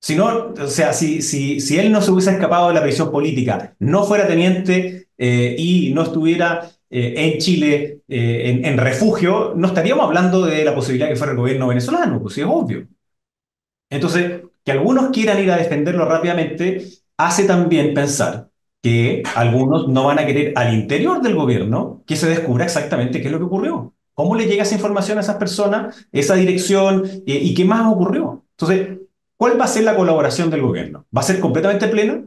Si 0.00 0.14
no, 0.16 0.54
o 0.58 0.66
sea, 0.68 0.92
si, 0.92 1.20
si, 1.22 1.60
si 1.60 1.78
él 1.78 1.90
no 1.92 2.00
se 2.00 2.10
hubiese 2.12 2.30
escapado 2.30 2.68
de 2.68 2.74
la 2.74 2.82
prisión 2.82 3.10
política, 3.10 3.74
no 3.80 4.04
fuera 4.04 4.26
teniente 4.28 5.08
eh, 5.18 5.56
y 5.58 5.92
no 5.92 6.02
estuviera 6.02 6.70
eh, 6.88 7.14
en 7.16 7.38
Chile 7.38 8.02
eh, 8.08 8.60
en, 8.64 8.78
refugio, 8.78 9.52
no 9.56 9.66
estaríamos 9.66 10.06
hablando 10.06 10.46
de 10.46 10.64
la 10.64 10.74
posibilidad 10.74 11.08
de 11.08 11.14
que 11.14 11.18
fuera 11.18 11.32
el 11.32 11.38
gobierno 11.38 11.66
venezolano, 11.66 12.22
pues 12.22 12.34
sí 12.34 12.42
es 12.42 12.46
obvio. 12.48 12.86
Entonces, 13.90 14.42
que 14.64 14.72
algunos 14.72 15.10
quieran 15.10 15.42
ir 15.42 15.50
a 15.50 15.56
defenderlo 15.56 16.04
rápidamente, 16.06 16.84
hace 17.16 17.44
también 17.44 17.92
pensar 17.92 18.49
que 18.82 19.22
algunos 19.34 19.88
no 19.88 20.04
van 20.04 20.18
a 20.18 20.26
querer 20.26 20.52
al 20.56 20.74
interior 20.74 21.20
del 21.22 21.34
gobierno 21.34 22.02
que 22.06 22.16
se 22.16 22.28
descubra 22.28 22.64
exactamente 22.64 23.20
qué 23.20 23.26
es 23.26 23.32
lo 23.32 23.38
que 23.38 23.44
ocurrió. 23.44 23.94
¿Cómo 24.14 24.34
le 24.34 24.46
llega 24.46 24.64
esa 24.64 24.74
información 24.74 25.18
a 25.18 25.22
esas 25.22 25.36
personas, 25.36 26.06
esa 26.12 26.34
dirección 26.34 27.04
y 27.26 27.54
qué 27.54 27.64
más 27.64 27.90
ocurrió? 27.90 28.44
Entonces, 28.52 29.00
¿Cuál 29.40 29.58
va 29.58 29.64
a 29.64 29.68
ser 29.68 29.84
la 29.84 29.96
colaboración 29.96 30.50
del 30.50 30.60
gobierno? 30.60 31.06
¿Va 31.16 31.22
a 31.22 31.24
ser 31.24 31.40
completamente 31.40 31.88
plena? 31.88 32.22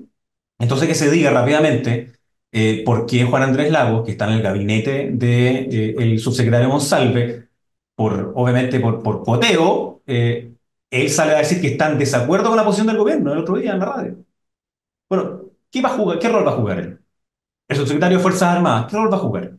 Entonces 0.58 0.88
que 0.88 0.96
se 0.96 1.12
diga 1.12 1.30
rápidamente 1.30 2.14
eh, 2.52 2.82
por 2.84 3.06
qué 3.06 3.24
Juan 3.26 3.44
Andrés 3.44 3.72
Lagos, 3.72 4.04
que 4.04 4.14
está 4.14 4.26
en 4.26 4.34
el 4.34 4.42
gabinete 4.42 5.12
del 5.12 5.96
de, 5.96 6.18
subsecretario 6.18 6.70
Monsalve, 6.70 7.50
por, 7.94 8.34
obviamente 8.36 8.80
por, 8.80 9.04
por 9.04 9.22
poteo, 9.24 10.02
eh, 10.08 10.54
él 10.90 11.10
sale 11.12 11.34
a 11.34 11.38
decir 11.38 11.62
que 11.62 11.68
está 11.68 11.92
en 11.92 12.00
desacuerdo 12.00 12.50
con 12.50 12.58
la 12.58 12.66
posición 12.66 12.88
del 12.88 12.98
gobierno 12.98 13.32
el 13.32 13.40
otro 13.40 13.58
día 13.58 13.74
en 13.74 13.80
la 13.80 13.86
radio. 13.86 14.26
Bueno, 15.08 15.42
¿qué, 15.74 16.30
rol 16.30 16.48
va 16.48 16.52
a 16.52 16.56
jugar 16.56 16.80
él? 16.80 17.00
El 17.68 17.78
subsecretario 17.78 18.18
de 18.18 18.24
Fuerzas 18.24 18.56
Armadas, 18.56 18.88
¿qué 18.90 18.96
rol 18.98 19.12
va 19.12 19.18
a 19.18 19.20
jugar? 19.20 19.58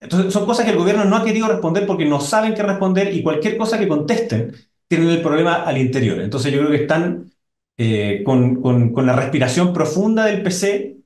Entonces, 0.00 0.32
son 0.32 0.46
cosas 0.46 0.64
que 0.64 0.72
el 0.72 0.78
gobierno 0.78 1.04
no 1.04 1.16
ha 1.16 1.24
querido 1.24 1.46
responder 1.48 1.86
porque 1.86 2.06
no 2.06 2.20
saben 2.20 2.54
qué 2.54 2.62
responder 2.62 3.14
y 3.14 3.22
cualquier 3.22 3.56
cosa 3.58 3.78
que 3.78 3.88
contesten 3.88 4.54
tienen 4.88 5.10
el 5.10 5.22
problema 5.22 5.62
al 5.62 5.78
interior. 5.78 6.20
Entonces 6.20 6.52
yo 6.52 6.58
creo 6.60 6.70
que 6.70 6.82
están 6.82 7.30
eh, 7.76 8.22
con, 8.24 8.62
con, 8.62 9.06
la 9.06 9.14
respiración 9.14 9.72
profunda 9.72 10.24
del 10.24 10.42
PC 10.42 10.96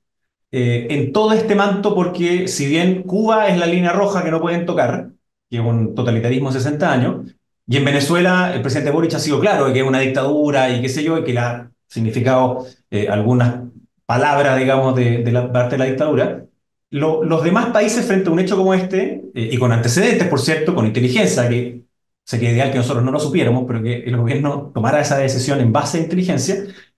eh, 0.52 0.86
en 0.90 1.12
todo 1.12 1.32
este 1.32 1.54
manto 1.54 1.94
porque 1.94 2.48
si 2.48 2.66
bien 2.66 3.02
Cuba 3.02 3.48
es 3.48 3.58
la 3.58 3.66
línea 3.66 3.92
roja 3.92 4.24
que 4.24 4.30
no 4.30 4.40
pueden 4.40 4.64
tocar, 4.64 5.10
que 5.50 5.56
es 5.58 5.62
un 5.62 5.94
totalitarismo 5.94 6.50
de 6.50 6.60
60 6.60 6.92
años, 6.92 7.34
y 7.66 7.76
en 7.76 7.84
Venezuela 7.84 8.52
el 8.54 8.62
presidente 8.62 8.90
Boric 8.90 9.14
ha 9.14 9.18
sido 9.18 9.40
claro 9.40 9.66
de 9.66 9.72
que 9.72 9.80
es 9.80 9.86
una 9.86 10.00
dictadura 10.00 10.70
y 10.70 10.80
qué 10.80 10.88
sé 10.88 11.02
yo, 11.02 11.18
y 11.18 11.24
que 11.24 11.32
le 11.32 11.40
ha 11.40 11.70
significado 11.88 12.66
eh, 12.90 13.08
algunas 13.08 13.60
palabras, 14.06 14.58
digamos, 14.58 14.94
de, 14.96 15.18
de, 15.22 15.32
la 15.32 15.52
parte 15.52 15.72
de 15.76 15.78
la 15.78 15.84
dictadura, 15.86 16.46
los 16.90 17.42
demás 17.42 17.66
países 17.66 18.06
frente 18.06 18.28
a 18.28 18.32
un 18.32 18.38
hecho 18.38 18.56
como 18.56 18.72
este, 18.74 19.24
y 19.34 19.56
con 19.58 19.72
antecedentes, 19.72 20.28
por 20.28 20.40
cierto, 20.40 20.74
con 20.74 20.86
inteligencia, 20.86 21.48
que 21.48 21.82
sería 22.24 22.52
ideal 22.52 22.70
que 22.70 22.78
nosotros 22.78 23.04
no 23.04 23.10
lo 23.10 23.18
supiéramos, 23.20 23.64
pero 23.66 23.82
que 23.82 24.04
el 24.04 24.16
gobierno 24.16 24.70
tomara 24.72 25.00
esa 25.00 25.18
decisión 25.18 25.60
en 25.60 25.72
base 25.72 25.98
a 25.98 26.02
inteligencia, 26.02 26.56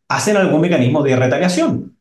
hacen 0.09 0.37
algún 0.37 0.61
mecanismo 0.61 1.03
de 1.03 1.16
retaliación. 1.16 1.97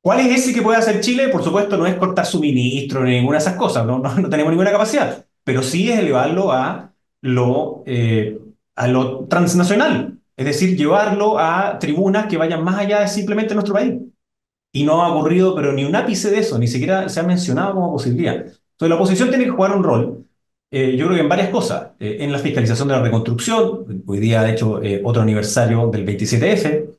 ¿Cuál 0.00 0.20
es 0.20 0.40
ese 0.40 0.54
que 0.54 0.62
puede 0.62 0.78
hacer 0.78 1.00
Chile? 1.00 1.28
Por 1.28 1.42
supuesto, 1.44 1.76
no 1.76 1.86
es 1.86 1.94
cortar 1.96 2.26
suministro 2.26 3.04
ni 3.04 3.12
ninguna 3.12 3.38
de 3.38 3.44
esas 3.44 3.56
cosas, 3.56 3.86
no, 3.86 3.98
no, 3.98 4.28
tenemos 4.28 4.50
ninguna 4.50 4.72
capacidad, 4.72 5.26
pero 5.44 5.62
sí 5.62 5.90
es 5.90 5.98
elevarlo 5.98 6.52
a 6.52 6.92
lo, 7.20 7.82
eh, 7.86 8.38
a 8.74 8.88
lo 8.88 9.26
transnacional, 9.26 10.17
es 10.38 10.46
decir, 10.46 10.76
llevarlo 10.76 11.38
a 11.38 11.78
tribunas 11.78 12.26
que 12.26 12.38
vayan 12.38 12.64
más 12.64 12.78
allá 12.78 13.00
de 13.00 13.08
simplemente 13.08 13.54
nuestro 13.54 13.74
país. 13.74 13.94
Y 14.72 14.84
no 14.84 15.02
ha 15.02 15.12
ocurrido, 15.14 15.54
pero 15.54 15.72
ni 15.72 15.84
un 15.84 15.96
ápice 15.96 16.30
de 16.30 16.38
eso, 16.38 16.58
ni 16.58 16.68
siquiera 16.68 17.08
se 17.10 17.20
ha 17.20 17.24
mencionado 17.24 17.74
como 17.74 17.92
posibilidad. 17.92 18.36
Entonces, 18.36 18.88
la 18.88 18.94
oposición 18.96 19.28
tiene 19.28 19.44
que 19.44 19.50
jugar 19.50 19.76
un 19.76 19.84
rol 19.84 20.28
eh, 20.70 20.96
yo 20.96 21.06
creo 21.06 21.16
que 21.16 21.22
en 21.22 21.28
varias 21.28 21.48
cosas. 21.50 21.92
Eh, 21.98 22.18
en 22.20 22.32
la 22.32 22.38
fiscalización 22.38 22.88
de 22.88 22.94
la 22.94 23.02
reconstrucción, 23.02 24.02
hoy 24.06 24.18
día, 24.18 24.42
de 24.42 24.52
hecho, 24.52 24.82
eh, 24.82 25.00
otro 25.04 25.22
aniversario 25.22 25.88
del 25.88 26.04
27F, 26.04 26.94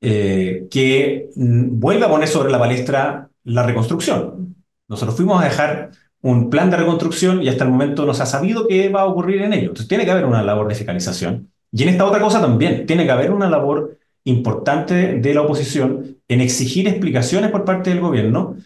que 0.00 1.30
mm, 1.36 1.78
vuelve 1.78 2.04
a 2.06 2.08
poner 2.08 2.28
sobre 2.28 2.50
la 2.50 2.58
palestra 2.58 3.30
la 3.44 3.64
reconstrucción. 3.64 4.56
Nosotros 4.88 5.16
fuimos 5.16 5.40
a 5.42 5.44
dejar 5.44 5.90
un 6.22 6.50
plan 6.50 6.70
de 6.70 6.76
reconstrucción 6.76 7.42
y 7.42 7.48
hasta 7.48 7.64
el 7.64 7.70
momento 7.70 8.04
no 8.06 8.14
se 8.14 8.22
ha 8.22 8.26
sabido 8.26 8.66
qué 8.68 8.88
va 8.88 9.02
a 9.02 9.06
ocurrir 9.06 9.42
en 9.42 9.52
ello. 9.52 9.68
Entonces 9.68 9.88
tiene 9.88 10.04
que 10.04 10.10
haber 10.10 10.26
una 10.26 10.42
labor 10.42 10.68
de 10.68 10.74
fiscalización. 10.74 11.49
Y 11.72 11.82
en 11.82 11.90
esta 11.90 12.04
otra 12.04 12.20
cosa 12.20 12.40
también, 12.40 12.86
tiene 12.86 13.04
que 13.04 13.10
haber 13.10 13.30
una 13.30 13.48
labor 13.48 13.98
importante 14.24 15.18
de 15.18 15.34
la 15.34 15.42
oposición 15.42 16.18
en 16.28 16.40
exigir 16.40 16.88
explicaciones 16.88 17.50
por 17.50 17.64
parte 17.64 17.90
del 17.90 18.00
gobierno 18.00 18.56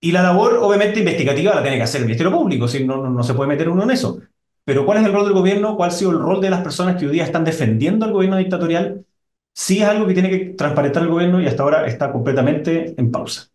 y 0.00 0.12
la 0.12 0.22
labor, 0.22 0.58
obviamente, 0.62 1.00
investigativa 1.00 1.54
la 1.54 1.62
tiene 1.62 1.76
que 1.76 1.82
hacer 1.82 2.00
el 2.00 2.06
Ministerio 2.06 2.32
Público, 2.32 2.68
si 2.68 2.84
no, 2.84 3.08
no, 3.08 3.22
se 3.22 3.34
puede 3.34 3.48
meter 3.48 3.68
uno 3.68 3.82
en 3.82 3.90
eso. 3.90 4.20
Pero 4.64 4.86
¿cuál 4.86 4.98
es 4.98 5.04
el 5.04 5.12
rol 5.12 5.24
del 5.24 5.34
gobierno? 5.34 5.76
¿Cuál 5.76 5.90
ha 5.90 5.92
sido 5.92 6.12
el 6.12 6.18
rol 6.18 6.40
de 6.40 6.50
las 6.50 6.62
personas 6.62 6.96
que 6.96 7.06
hoy 7.06 7.12
día 7.12 7.24
están 7.24 7.44
defendiendo 7.44 8.06
al 8.06 8.12
gobierno 8.12 8.36
dictatorial? 8.36 9.04
Sí 9.52 9.78
es 9.78 9.84
algo 9.88 10.06
que 10.06 10.14
tiene 10.14 10.30
que 10.30 10.38
transparentar 10.54 11.02
el 11.02 11.08
gobierno 11.08 11.40
y 11.40 11.46
hasta 11.46 11.64
ahora 11.64 11.86
está 11.86 12.12
completamente 12.12 12.94
en 12.96 13.10
pausa. 13.10 13.48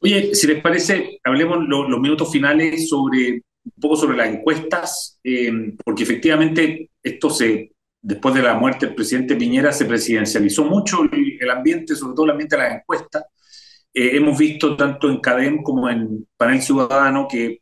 Oye, 0.00 0.34
si 0.34 0.46
les 0.46 0.62
parece, 0.62 1.20
hablemos 1.24 1.58
los 1.66 2.00
minutos 2.00 2.30
finales 2.30 2.88
sobre 2.88 3.42
un 3.64 3.80
poco 3.80 3.96
sobre 3.96 4.16
las 4.16 4.28
encuestas, 4.28 5.18
eh, 5.24 5.52
porque 5.84 6.02
efectivamente 6.04 6.90
esto 7.02 7.30
se, 7.30 7.72
después 8.00 8.34
de 8.34 8.42
la 8.42 8.54
muerte 8.54 8.86
del 8.86 8.94
presidente 8.94 9.36
Piñera, 9.36 9.72
se 9.72 9.84
presidencializó 9.84 10.64
mucho 10.64 11.02
el, 11.02 11.38
el 11.40 11.50
ambiente, 11.50 11.94
sobre 11.94 12.14
todo 12.14 12.24
el 12.26 12.32
ambiente 12.32 12.56
de 12.56 12.62
las 12.62 12.74
encuestas. 12.76 13.24
Eh, 13.92 14.16
hemos 14.16 14.38
visto 14.38 14.76
tanto 14.76 15.08
en 15.10 15.20
CADEM 15.20 15.62
como 15.62 15.88
en 15.90 16.28
Panel 16.36 16.62
Ciudadano 16.62 17.26
que 17.28 17.60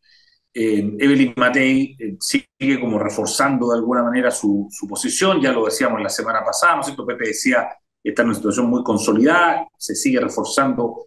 eh, 0.52 0.96
Evelyn 0.98 1.32
Matei 1.37 1.96
eh, 1.98 2.16
sigue 2.20 2.80
como 2.80 2.98
reforzando 2.98 3.70
de 3.70 3.78
alguna 3.78 4.02
manera 4.02 4.30
su, 4.30 4.68
posición, 4.88 5.40
ya 5.40 5.52
lo 5.52 5.64
decíamos 5.64 6.02
la 6.02 6.11
semana 6.11 6.44
pasada, 6.44 6.74
¿no 6.74 6.80
es 6.80 6.87
cierto? 6.87 7.06
Pepe 7.06 7.28
decía, 7.28 7.68
está 8.02 8.22
en 8.22 8.28
una 8.28 8.37
situación 8.37 8.66
muy 8.68 8.82
consolidada, 8.82 9.66
se 9.78 9.94
sigue 9.94 10.20
reforzando 10.20 11.06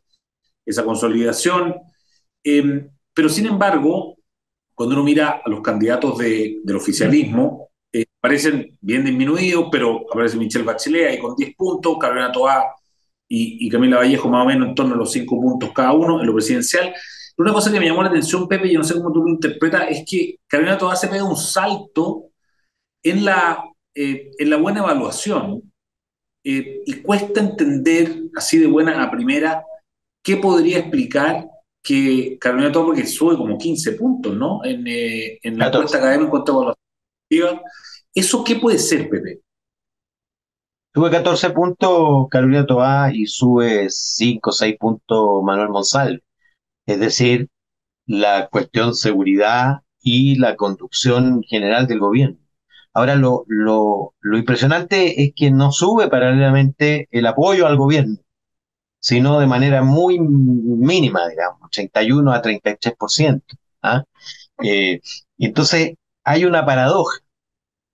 esa 0.66 0.84
consolidación, 0.84 1.76
pero 3.14 3.30
sin 3.30 3.48
embargo, 3.48 4.11
cuando 4.82 4.96
uno 4.96 5.04
mira 5.04 5.44
a 5.46 5.48
los 5.48 5.62
candidatos 5.62 6.18
del 6.18 6.76
oficialismo, 6.76 7.70
eh, 7.94 8.04
parecen 8.20 8.80
bien 8.82 9.06
disminuidos, 9.06 9.68
pero 9.72 10.08
aparece 10.12 10.38
Michelle 10.38 10.66
Bachelet 10.66 11.08
ahí 11.08 11.20
con 11.20 11.36
10 11.36 11.56
puntos, 11.56 12.00
Carolina 12.00 12.32
Toá 12.32 12.66
y, 13.28 13.70
Camila 13.70 13.98
Vallejo 13.98 14.28
más 14.28 14.44
o 14.44 14.48
menos 14.48 14.70
en 14.70 14.74
torno 14.74 14.96
a 14.96 14.98
los 14.98 15.12
5 15.12 15.40
puntos 15.40 15.70
cada 15.72 15.92
uno 15.92 16.20
en 16.20 16.26
lo 16.26 16.34
presidencial. 16.34 16.96
Una 17.38 17.54
cosa 17.54 17.72
que 17.72 17.80
me 17.80 17.86
llamó 17.86 18.02
la 18.02 18.10
atención, 18.10 18.48
Pepe, 18.48 18.70
y 18.70 18.74
yo 18.74 18.80
no 18.80 18.84
sé 18.84 18.96
cómo 18.96 19.12
tú 19.14 19.22
lo 19.22 19.30
interpretas, 19.30 19.86
es 19.92 20.04
que 20.04 20.38
Carolina 20.48 20.80
Toá 20.80 20.96
se 20.96 21.08
pega 21.08 21.26
un 21.26 21.38
salto 21.38 22.32
en 23.04 23.24
la, 23.24 23.64
eh, 23.94 24.32
en 24.36 24.50
la 24.50 24.58
buena 24.58 24.80
evaluación 24.80 25.62
eh, 26.44 26.82
y 26.88 26.94
cuesta 27.04 27.40
entender 27.40 28.24
así 28.36 28.58
de 28.58 28.66
buena 28.66 29.04
a 29.04 29.12
primera 29.12 29.64
qué 30.24 30.38
podría 30.38 30.80
explicar 30.80 31.46
que 31.84 32.38
Carolina 32.40 32.72
Toa, 32.72 32.86
porque 32.86 33.06
sube 33.08 33.38
como 33.38 33.58
15 33.58 33.94
puntos, 33.94 34.36
¿no? 34.36 34.64
En, 34.66 34.86
eh, 34.88 35.40
en 35.44 35.58
la 35.58 35.72
cuesta 35.72 35.98
académica 35.98 36.26
en 36.26 36.30
cuanto 36.32 36.52
a 36.52 36.76
evaluación. 37.32 37.62
¿Eso 38.14 38.44
qué 38.44 38.56
puede 38.58 38.80
ser, 38.80 39.10
Pepe? 39.10 39.42
Sube 40.94 41.10
14 41.12 41.50
puntos 41.52 42.28
Carolina 42.30 42.66
Toa 42.66 43.12
y 43.14 43.26
sube 43.26 43.90
5 43.90 44.50
o 44.50 44.54
6 44.54 44.78
puntos 44.80 45.44
Manuel 45.44 45.70
Monsalve. 45.70 46.22
Es 46.86 47.00
decir, 47.00 47.50
la 48.08 48.50
cuestión 48.50 48.96
seguridad 48.96 49.82
y 50.02 50.38
la 50.38 50.56
conducción 50.58 51.44
general 51.44 51.88
del 51.88 52.00
gobierno. 52.00 52.38
Ahora, 52.94 53.16
lo, 53.16 53.46
lo, 53.48 54.16
lo 54.22 54.38
impresionante 54.38 55.24
es 55.24 55.34
que 55.36 55.52
no 55.52 55.72
sube 55.72 56.10
paralelamente 56.10 57.08
el 57.12 57.28
apoyo 57.28 57.68
al 57.68 57.78
gobierno, 57.78 58.18
sino 59.02 59.40
de 59.40 59.48
manera 59.48 59.82
muy 59.82 60.20
mínima, 60.20 61.28
digamos, 61.28 61.70
31 61.72 62.32
a 62.32 62.42
33%. 62.42 63.42
¿ah? 63.82 64.04
Eh, 64.64 65.02
entonces, 65.40 65.96
hay 66.24 66.46
una 66.46 66.66
paradoja. 66.66 67.20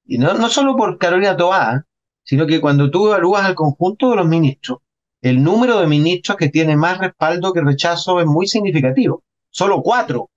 Y 0.06 0.18
no, 0.18 0.34
no 0.34 0.50
solo 0.50 0.76
por 0.76 0.98
Carolina 0.98 1.38
Toá, 1.38 1.86
sino 2.24 2.46
que 2.46 2.60
cuando 2.62 2.92
tú 2.92 3.08
evalúas 3.08 3.46
al 3.46 3.56
conjunto 3.56 4.10
de 4.10 4.18
los 4.18 4.28
ministros, 4.28 4.80
el 5.22 5.42
número 5.42 5.80
de 5.80 5.88
ministros 5.88 6.38
que 6.38 6.50
tienen 6.50 6.78
más 6.78 7.00
respaldo 7.00 7.54
que 7.54 7.62
rechazo 7.62 8.20
es 8.20 8.26
muy 8.26 8.46
significativo. 8.48 9.24
Solo 9.50 9.82
cuatro 9.82 10.30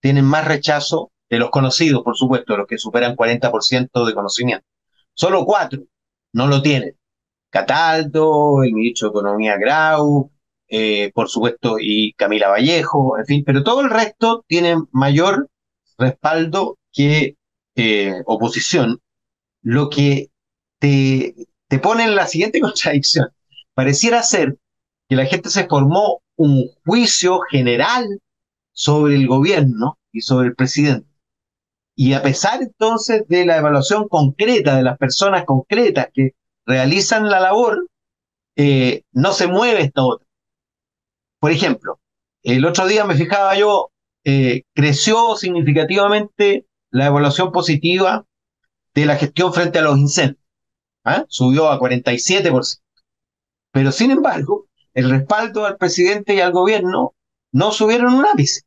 tienen 0.00 0.24
más 0.24 0.44
rechazo 0.44 1.12
de 1.30 1.38
los 1.38 1.50
conocidos, 1.50 2.02
por 2.02 2.16
supuesto, 2.16 2.56
los 2.56 2.66
que 2.66 2.78
superan 2.78 3.16
40% 3.16 4.04
de 4.04 4.14
conocimiento. 4.14 4.66
Solo 5.14 5.44
cuatro 5.44 5.84
no 6.32 6.48
lo 6.48 6.62
tienen. 6.62 6.96
Cataldo, 7.56 8.62
el 8.62 8.72
ministro 8.74 9.08
de 9.08 9.12
Economía 9.12 9.56
Grau, 9.56 10.30
eh, 10.68 11.10
por 11.14 11.28
supuesto, 11.30 11.76
y 11.80 12.12
Camila 12.12 12.48
Vallejo, 12.48 13.18
en 13.18 13.24
fin, 13.24 13.44
pero 13.46 13.64
todo 13.64 13.80
el 13.80 13.90
resto 13.90 14.44
tiene 14.46 14.76
mayor 14.92 15.48
respaldo 15.96 16.76
que 16.92 17.36
eh, 17.76 18.22
oposición, 18.26 19.00
lo 19.62 19.88
que 19.88 20.28
te, 20.78 21.34
te 21.68 21.78
pone 21.78 22.04
en 22.04 22.14
la 22.14 22.26
siguiente 22.26 22.60
contradicción. 22.66 23.28
Pareciera 23.74 24.22
ser 24.22 24.58
que 25.08 25.16
la 25.16 25.24
gente 25.26 25.48
se 25.48 25.66
formó 25.66 26.22
un 26.36 26.68
juicio 26.84 27.40
general 27.50 28.20
sobre 28.72 29.14
el 29.14 29.26
gobierno 29.26 29.98
y 30.12 30.20
sobre 30.20 30.48
el 30.48 30.54
presidente. 30.54 31.08
Y 31.94 32.12
a 32.12 32.22
pesar 32.22 32.62
entonces 32.62 33.26
de 33.28 33.46
la 33.46 33.56
evaluación 33.56 34.08
concreta 34.08 34.76
de 34.76 34.82
las 34.82 34.98
personas 34.98 35.44
concretas 35.46 36.08
que 36.12 36.34
realizan 36.66 37.28
la 37.30 37.40
labor, 37.40 37.88
eh, 38.56 39.02
no 39.12 39.32
se 39.32 39.46
mueve 39.46 39.82
esta 39.82 40.04
otra. 40.04 40.26
Por 41.38 41.52
ejemplo, 41.52 42.00
el 42.42 42.64
otro 42.64 42.86
día 42.86 43.04
me 43.04 43.14
fijaba 43.14 43.56
yo, 43.56 43.90
eh, 44.24 44.62
creció 44.74 45.36
significativamente 45.36 46.66
la 46.90 47.06
evaluación 47.06 47.52
positiva 47.52 48.24
de 48.94 49.06
la 49.06 49.16
gestión 49.16 49.52
frente 49.52 49.78
a 49.78 49.82
los 49.82 49.98
incendios. 49.98 50.42
¿ah? 51.04 51.24
Subió 51.28 51.70
a 51.70 51.78
47%. 51.78 52.80
Pero 53.70 53.92
sin 53.92 54.10
embargo, 54.10 54.66
el 54.94 55.10
respaldo 55.10 55.66
al 55.66 55.76
presidente 55.76 56.34
y 56.34 56.40
al 56.40 56.52
gobierno 56.52 57.14
no 57.52 57.70
subieron 57.72 58.14
un 58.14 58.26
ápice. 58.26 58.62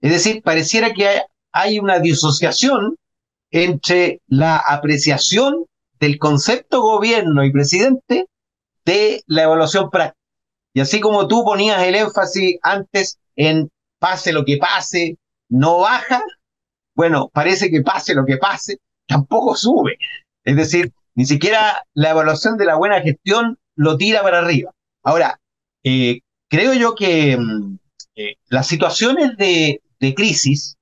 Es 0.00 0.12
decir, 0.12 0.42
pareciera 0.42 0.92
que 0.92 1.08
hay, 1.08 1.20
hay 1.52 1.78
una 1.78 1.98
disociación 1.98 2.96
entre 3.50 4.20
la 4.26 4.58
apreciación 4.58 5.64
del 5.98 6.18
concepto 6.18 6.82
gobierno 6.82 7.44
y 7.44 7.52
presidente 7.52 8.26
de 8.84 9.22
la 9.26 9.44
evaluación 9.44 9.90
práctica. 9.90 10.20
Y 10.74 10.80
así 10.80 11.00
como 11.00 11.26
tú 11.26 11.44
ponías 11.44 11.82
el 11.82 11.94
énfasis 11.94 12.58
antes 12.62 13.18
en 13.34 13.70
pase 13.98 14.32
lo 14.32 14.44
que 14.44 14.58
pase, 14.58 15.16
no 15.48 15.78
baja, 15.78 16.22
bueno, 16.94 17.30
parece 17.32 17.70
que 17.70 17.82
pase 17.82 18.14
lo 18.14 18.24
que 18.24 18.36
pase, 18.36 18.78
tampoco 19.06 19.56
sube. 19.56 19.98
Es 20.44 20.56
decir, 20.56 20.92
ni 21.14 21.24
siquiera 21.24 21.84
la 21.94 22.10
evaluación 22.10 22.56
de 22.56 22.66
la 22.66 22.76
buena 22.76 23.00
gestión 23.00 23.58
lo 23.74 23.96
tira 23.96 24.22
para 24.22 24.38
arriba. 24.38 24.72
Ahora, 25.02 25.40
eh, 25.82 26.20
creo 26.48 26.74
yo 26.74 26.94
que 26.94 27.36
mm, 27.36 27.78
eh, 28.16 28.36
las 28.48 28.66
situaciones 28.66 29.36
de, 29.36 29.80
crisis 30.14 30.76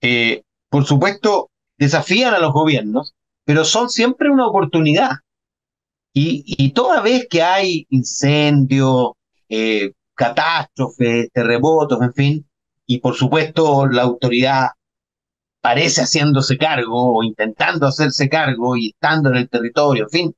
eh, 0.00 0.42
por 0.72 0.86
supuesto, 0.86 1.50
desafían 1.76 2.32
a 2.32 2.38
los 2.38 2.54
gobiernos, 2.54 3.12
pero 3.44 3.64
son 3.64 3.90
siempre 3.90 4.30
una 4.30 4.46
oportunidad. 4.46 5.10
Y, 6.14 6.72
toda 6.72 7.00
vez 7.00 7.26
que 7.28 7.42
hay 7.42 7.86
incendios, 7.88 9.12
eh, 9.48 9.92
catástrofes, 10.14 11.30
terremotos, 11.32 12.00
en 12.02 12.12
fin, 12.12 12.50
y 12.86 12.98
por 13.00 13.14
supuesto 13.14 13.86
la 13.86 14.02
autoridad 14.02 14.68
parece 15.62 16.02
haciéndose 16.02 16.58
cargo 16.58 17.16
o 17.18 17.22
intentando 17.22 17.86
hacerse 17.86 18.28
cargo 18.28 18.76
y 18.76 18.88
estando 18.90 19.30
en 19.30 19.36
el 19.36 19.48
territorio, 19.48 20.04
en 20.04 20.10
fin, 20.10 20.36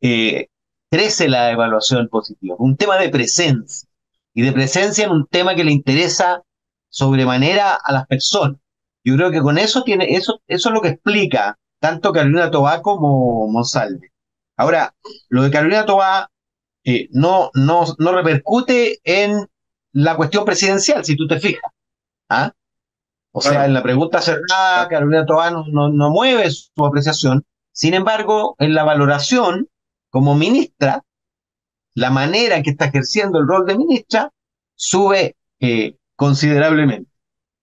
eh, 0.00 0.48
crece 0.90 1.28
la 1.28 1.50
evaluación 1.50 2.08
positiva. 2.08 2.56
Un 2.58 2.76
tema 2.76 2.98
de 2.98 3.08
presencia 3.08 3.88
y 4.34 4.42
de 4.42 4.52
presencia 4.52 5.06
en 5.06 5.12
un 5.12 5.26
tema 5.26 5.54
que 5.54 5.64
le 5.64 5.72
interesa 5.72 6.42
sobremanera 6.90 7.74
a 7.74 7.92
las 7.92 8.06
personas. 8.06 8.58
Yo 9.04 9.16
creo 9.16 9.30
que 9.30 9.40
con 9.40 9.56
eso 9.56 9.82
tiene, 9.82 10.16
eso, 10.16 10.40
eso 10.46 10.68
es 10.68 10.74
lo 10.74 10.80
que 10.82 10.88
explica 10.88 11.58
tanto 11.78 12.12
Carolina 12.12 12.50
Tobá 12.50 12.82
como 12.82 13.48
Monsalve. 13.48 14.12
Ahora, 14.56 14.94
lo 15.28 15.42
de 15.42 15.50
Carolina 15.50 15.84
Tobá 15.84 16.30
eh, 16.84 17.08
no, 17.10 17.50
no, 17.54 17.84
no 17.98 18.12
repercute 18.12 19.00
en 19.04 19.48
la 19.92 20.16
cuestión 20.16 20.44
presidencial, 20.44 21.04
si 21.04 21.16
tú 21.16 21.26
te 21.26 21.40
fijas. 21.40 21.70
¿ah? 22.28 22.52
O 23.32 23.40
sea, 23.40 23.66
en 23.66 23.74
la 23.74 23.82
pregunta 23.82 24.22
cerrada, 24.22 24.88
Carolina 24.88 25.26
Tobá 25.26 25.50
no, 25.50 25.64
no, 25.66 26.10
mueve 26.10 26.50
su 26.50 26.84
apreciación. 26.84 27.44
Sin 27.72 27.92
embargo, 27.92 28.56
en 28.58 28.74
la 28.74 28.84
valoración, 28.84 29.68
como 30.10 30.34
ministra, 30.34 31.04
la 31.94 32.10
manera 32.10 32.56
en 32.56 32.62
que 32.62 32.70
está 32.70 32.86
ejerciendo 32.86 33.38
el 33.38 33.48
rol 33.48 33.66
de 33.66 33.76
ministra 33.76 34.32
sube 34.74 35.36
eh, 35.60 35.96
considerablemente. 36.14 37.10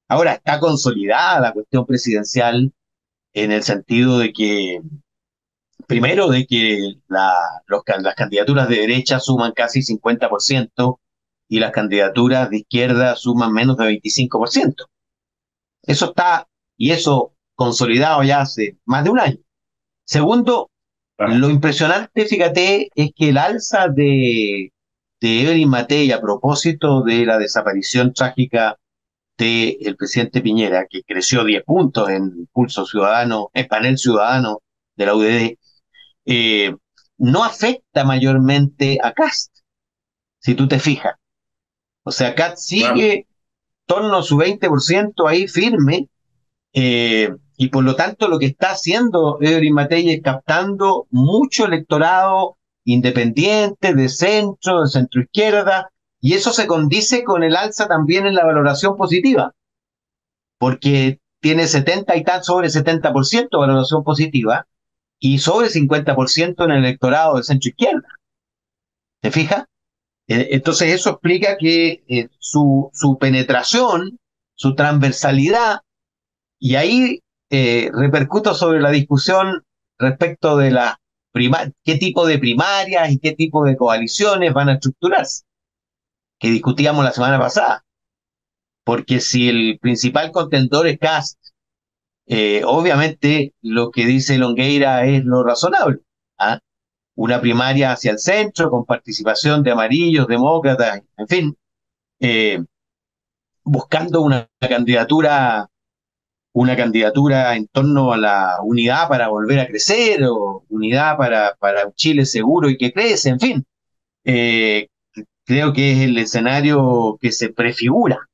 Ahora 0.08 0.34
está 0.34 0.60
consolidada 0.60 1.40
la 1.40 1.54
cuestión 1.54 1.86
presidencial 1.86 2.72
en 3.34 3.52
el 3.52 3.64
sentido 3.64 4.20
de 4.20 4.32
que, 4.32 4.82
primero, 5.88 6.30
de 6.30 6.46
que 6.46 6.96
las 7.08 8.16
candidaturas 8.16 8.70
de 8.70 8.78
derecha 8.78 9.20
suman 9.20 9.54
casi 9.54 9.82
50% 9.82 11.00
y 11.48 11.60
las 11.60 11.72
candidaturas 11.72 12.50
de 12.50 12.58
izquierda 12.58 13.16
suman 13.16 13.52
menos 13.54 13.78
de 13.78 13.86
25%. 13.86 14.86
Eso 15.84 16.06
está, 16.06 16.48
y 16.78 16.92
eso 16.92 17.34
consolidado 17.56 18.24
ya 18.24 18.42
hace 18.42 18.78
más 18.86 19.04
de 19.04 19.10
un 19.10 19.20
año. 19.20 19.38
Segundo, 20.06 20.72
lo 21.18 21.50
impresionante, 21.50 22.26
fíjate, 22.26 22.90
es 22.96 23.12
que 23.16 23.30
el 23.30 23.38
alza 23.38 23.88
de, 23.88 24.74
de 25.22 25.42
Evelyn 25.42 25.70
Matei 25.70 26.12
a 26.12 26.22
propósito 26.22 27.02
de 27.04 27.26
la 27.26 27.38
desaparición 27.38 28.14
trágica 28.14 28.78
del 29.44 29.96
presidente 29.96 30.42
Piñera, 30.42 30.86
que 30.90 31.04
creció 31.04 31.44
10 31.44 31.64
puntos 31.64 32.10
en 32.10 32.48
Pulso 32.52 32.86
Ciudadano, 32.86 33.50
en 33.54 33.68
Panel 33.68 33.98
Ciudadano 33.98 34.62
de 34.96 35.06
la 35.06 35.16
UDD, 35.16 35.58
eh, 36.26 36.76
no 37.18 37.44
afecta 37.44 38.04
mayormente 38.04 39.00
a 39.02 39.14
Cast, 39.14 39.56
si 40.40 40.56
tú 40.56 40.68
te 40.68 40.80
fijas. 40.80 41.16
O 42.04 42.12
sea, 42.12 42.36
Cast 42.36 42.58
sigue 42.58 43.14
en 43.14 43.28
torno 43.86 44.18
a 44.18 44.24
su 44.24 44.38
20% 44.38 45.28
ahí 45.28 45.48
firme, 45.48 46.10
eh, 46.74 47.30
y 47.58 47.70
por 47.70 47.84
lo 47.84 47.96
tanto 47.96 48.28
lo 48.28 48.40
que 48.40 48.48
está 48.48 48.72
haciendo 48.72 49.38
Evelyn 49.40 49.74
Matei 49.74 50.10
es 50.10 50.22
captando 50.22 51.08
mucho 51.12 51.66
electorado 51.66 52.58
independiente, 52.84 53.94
de 53.94 54.10
centro, 54.10 54.82
de 54.82 54.88
centro 54.88 55.22
izquierda, 55.22 55.93
y 56.24 56.36
eso 56.36 56.54
se 56.54 56.68
condice 56.68 57.26
con 57.26 57.44
el 57.44 57.54
alza 57.54 57.90
también 57.90 58.26
en 58.26 58.36
la 58.36 58.46
valoración 58.46 58.96
positiva, 58.96 59.54
porque 60.58 61.20
tiene 61.42 61.68
70 61.68 62.16
y 62.16 62.24
tal 62.24 62.42
sobre 62.46 62.70
70% 62.70 63.50
de 63.52 63.58
valoración 63.58 64.06
positiva 64.06 64.66
y 65.20 65.40
sobre 65.40 65.68
50% 65.68 66.64
en 66.64 66.72
el 66.72 66.86
electorado 66.86 67.36
de 67.36 67.44
centro 67.44 67.68
izquierda. 67.68 68.08
¿Te 69.22 69.32
fijas? 69.32 69.66
Eh, 70.30 70.48
entonces 70.52 70.94
eso 70.94 71.10
explica 71.10 71.58
que 71.58 72.06
eh, 72.08 72.30
su, 72.40 72.90
su 72.94 73.18
penetración, 73.18 74.18
su 74.56 74.76
transversalidad, 74.76 75.82
y 76.58 76.76
ahí 76.76 77.20
eh, 77.50 77.92
repercuto 77.94 78.54
sobre 78.54 78.80
la 78.80 78.92
discusión 78.92 79.66
respecto 80.00 80.56
de 80.56 80.72
la 80.72 81.02
qué 81.84 81.98
tipo 81.98 82.26
de 82.26 82.40
primarias 82.40 83.12
y 83.12 83.20
qué 83.20 83.34
tipo 83.34 83.66
de 83.66 83.76
coaliciones 83.76 84.54
van 84.54 84.70
a 84.70 84.76
estructurarse, 84.76 85.44
que 86.44 86.52
discutíamos 86.52 87.06
la 87.06 87.14
semana 87.14 87.40
pasada. 87.40 87.86
Porque 88.84 89.22
si 89.22 89.48
el 89.48 89.80
principal 89.80 90.34
contendor 90.34 90.88
es 90.88 91.00
Cast, 91.00 91.40
eh, 92.26 92.64
obviamente 92.66 93.54
lo 93.62 93.92
que 93.92 94.06
dice 94.06 94.38
Longueira 94.38 95.06
es 95.06 95.24
lo 95.24 95.46
razonable. 95.46 96.02
¿ah? 96.38 96.60
Una 97.16 97.40
primaria 97.40 97.94
hacia 97.94 98.12
el 98.12 98.20
centro, 98.20 98.70
con 98.70 98.84
participación 98.84 99.64
de 99.64 99.72
amarillos, 99.72 100.28
demócratas, 100.28 101.04
en 101.16 101.28
fin, 101.30 101.58
eh, 102.20 102.62
buscando 103.64 104.22
una 104.22 104.50
candidatura 104.60 105.70
una 106.56 106.76
candidatura 106.76 107.56
en 107.56 107.68
torno 107.68 108.12
a 108.12 108.18
la 108.18 108.58
unidad 108.62 109.08
para 109.08 109.30
volver 109.30 109.60
a 109.62 109.68
crecer 109.68 110.24
o 110.26 110.66
unidad 110.70 111.18
para, 111.18 111.56
para 111.56 111.88
un 111.88 111.94
Chile 111.94 112.26
seguro 112.26 112.70
y 112.70 112.78
que 112.78 112.92
crece, 112.92 113.30
en 113.30 113.40
fin. 113.40 113.66
Eh, 114.26 114.90
creo 115.46 115.74
que 115.74 115.92
es 115.92 116.00
el 116.00 116.18
escenario 116.18 117.18
que 117.22 117.32
se 117.32 117.50
prefigura. 117.50 118.30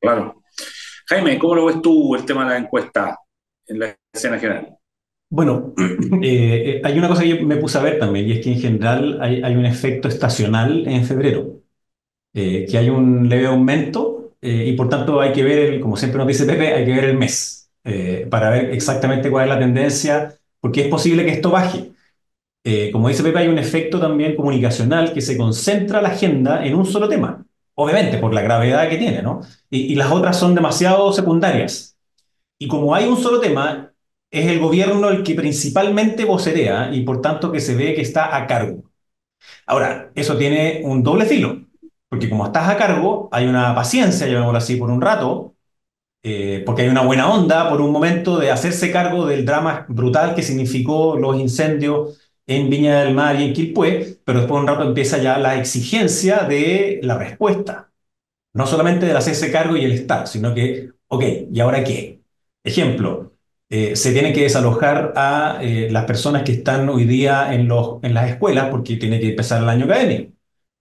Claro. 0.00 0.42
Jaime, 1.06 1.38
¿cómo 1.38 1.54
lo 1.54 1.66
ves 1.66 1.82
tú 1.82 2.14
el 2.14 2.24
tema 2.24 2.44
de 2.44 2.50
la 2.50 2.58
encuesta 2.58 3.18
en 3.66 3.78
la 3.78 3.96
escena 4.12 4.38
general? 4.38 4.76
Bueno, 5.28 5.74
eh, 6.22 6.80
hay 6.84 6.98
una 6.98 7.08
cosa 7.08 7.22
que 7.22 7.28
yo 7.28 7.46
me 7.46 7.56
puse 7.56 7.78
a 7.78 7.82
ver 7.82 7.98
también, 7.98 8.28
y 8.28 8.32
es 8.32 8.44
que 8.44 8.52
en 8.52 8.60
general 8.60 9.18
hay, 9.20 9.54
un 9.54 9.66
efecto 9.66 10.08
estacional 10.08 10.86
en 10.86 11.04
febrero, 11.04 11.62
eh, 12.34 12.66
que 12.68 12.78
hay 12.78 12.90
un 12.90 13.28
leve 13.28 13.46
aumento 13.46 14.20
eh, 14.42 14.64
y 14.68 14.72
por 14.74 14.88
tanto 14.88 15.20
hay 15.20 15.32
que 15.32 15.42
ver, 15.42 15.80
como 15.80 15.96
siempre 15.96 16.18
nos 16.18 16.28
dice 16.28 16.46
Pepe, 16.46 16.72
hay 16.74 16.84
que 16.84 16.92
ver 16.92 17.04
el 17.04 17.16
mes 17.16 17.70
eh, 17.84 18.26
para 18.30 18.50
ver 18.50 18.70
exactamente 18.70 19.30
cuál 19.30 19.44
es 19.44 19.54
la 19.54 19.58
tendencia, 19.58 20.34
porque 20.60 20.82
es 20.82 20.88
posible 20.88 21.24
que 21.24 21.32
esto 21.32 21.50
baje. 21.50 21.90
Eh, 22.64 22.90
como 22.92 23.08
dice 23.08 23.22
Pepe, 23.22 23.38
hay 23.40 23.48
un 23.48 23.58
efecto 23.58 23.98
también 23.98 24.36
comunicacional 24.36 25.12
que 25.12 25.20
se 25.20 25.36
concentra 25.36 26.02
la 26.02 26.10
agenda 26.10 26.64
en 26.64 26.74
un 26.74 26.84
solo 26.86 27.08
tema, 27.08 27.44
obviamente 27.74 28.18
por 28.18 28.34
la 28.34 28.42
gravedad 28.42 28.88
que 28.88 28.98
tiene, 28.98 29.22
¿no? 29.22 29.40
Y, 29.70 29.92
y 29.92 29.94
las 29.94 30.10
otras 30.12 30.38
son 30.38 30.54
demasiado 30.54 31.12
secundarias. 31.12 31.96
Y 32.58 32.68
como 32.68 32.94
hay 32.94 33.06
un 33.06 33.16
solo 33.16 33.40
tema, 33.40 33.92
es 34.30 34.46
el 34.46 34.60
gobierno 34.60 35.08
el 35.08 35.22
que 35.22 35.34
principalmente 35.34 36.24
vocerea 36.24 36.90
y 36.92 37.02
por 37.02 37.20
tanto 37.22 37.50
que 37.52 37.60
se 37.60 37.74
ve 37.74 37.94
que 37.94 38.02
está 38.02 38.36
a 38.36 38.46
cargo. 38.46 38.84
Ahora, 39.66 40.10
eso 40.14 40.36
tiene 40.36 40.82
un 40.84 41.02
doble 41.02 41.26
filo. 41.26 41.66
Porque 42.08 42.28
como 42.28 42.46
estás 42.46 42.68
a 42.68 42.76
cargo, 42.76 43.28
hay 43.32 43.46
una 43.46 43.74
paciencia, 43.74 44.26
llamémoslo 44.26 44.58
así, 44.58 44.76
por 44.76 44.90
un 44.90 45.00
rato, 45.00 45.54
eh, 46.22 46.62
porque 46.66 46.82
hay 46.82 46.88
una 46.88 47.02
buena 47.02 47.32
onda 47.32 47.70
por 47.70 47.80
un 47.80 47.92
momento 47.92 48.38
de 48.38 48.50
hacerse 48.50 48.92
cargo 48.92 49.26
del 49.26 49.46
drama 49.46 49.86
brutal 49.88 50.34
que 50.34 50.42
significó 50.42 51.16
los 51.16 51.38
incendios 51.40 52.19
en 52.50 52.68
Viña 52.68 53.00
del 53.02 53.14
Mar 53.14 53.40
y 53.40 53.44
en 53.44 53.52
Quilpué, 53.52 54.18
pero 54.24 54.40
después 54.40 54.58
de 54.58 54.62
un 54.62 54.66
rato 54.66 54.82
empieza 54.88 55.18
ya 55.18 55.38
la 55.38 55.56
exigencia 55.56 56.38
de 56.40 56.98
la 57.02 57.16
respuesta. 57.16 57.92
No 58.54 58.66
solamente 58.66 59.06
del 59.06 59.16
hacerse 59.16 59.52
cargo 59.52 59.76
y 59.76 59.84
el 59.84 59.92
estar, 59.92 60.26
sino 60.28 60.54
que, 60.54 60.90
ok, 61.08 61.24
¿y 61.52 61.60
ahora 61.60 61.84
qué? 61.84 62.22
Ejemplo, 62.64 63.34
eh, 63.68 63.96
se 63.96 64.12
tiene 64.12 64.32
que 64.32 64.42
desalojar 64.42 65.12
a 65.16 65.58
eh, 65.62 65.88
las 65.90 66.04
personas 66.06 66.42
que 66.44 66.52
están 66.52 66.88
hoy 66.88 67.04
día 67.04 67.54
en, 67.54 67.68
los, 67.68 67.98
en 68.02 68.14
las 68.14 68.30
escuelas 68.30 68.68
porque 68.70 68.96
tiene 68.96 69.20
que 69.20 69.30
empezar 69.30 69.62
el 69.62 69.68
año 69.68 69.86
académico. 69.86 70.32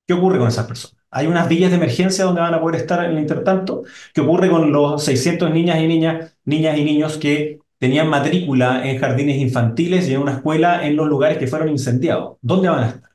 ¿Qué 0.07 0.13
ocurre 0.13 0.39
con 0.39 0.47
esas 0.47 0.67
personas? 0.67 0.97
Hay 1.11 1.27
unas 1.27 1.47
villas 1.49 1.71
de 1.71 1.77
emergencia 1.77 2.25
donde 2.25 2.41
van 2.41 2.53
a 2.53 2.61
poder 2.61 2.81
estar 2.81 3.03
en 3.05 3.11
el 3.11 3.19
intertanto. 3.19 3.83
¿Qué 4.13 4.21
ocurre 4.21 4.49
con 4.49 4.71
los 4.71 5.03
600 5.03 5.51
niñas 5.51 5.79
y 5.81 5.87
niñas, 5.87 6.35
niñas 6.45 6.77
y 6.77 6.83
niños 6.83 7.17
que 7.17 7.58
tenían 7.79 8.09
matrícula 8.09 8.87
en 8.87 8.99
jardines 8.99 9.37
infantiles 9.37 10.07
y 10.09 10.13
en 10.13 10.21
una 10.21 10.33
escuela 10.33 10.85
en 10.85 10.95
los 10.95 11.07
lugares 11.07 11.37
que 11.37 11.47
fueron 11.47 11.69
incendiados? 11.69 12.37
¿Dónde 12.41 12.69
van 12.69 12.83
a 12.83 12.87
estar? 12.89 13.09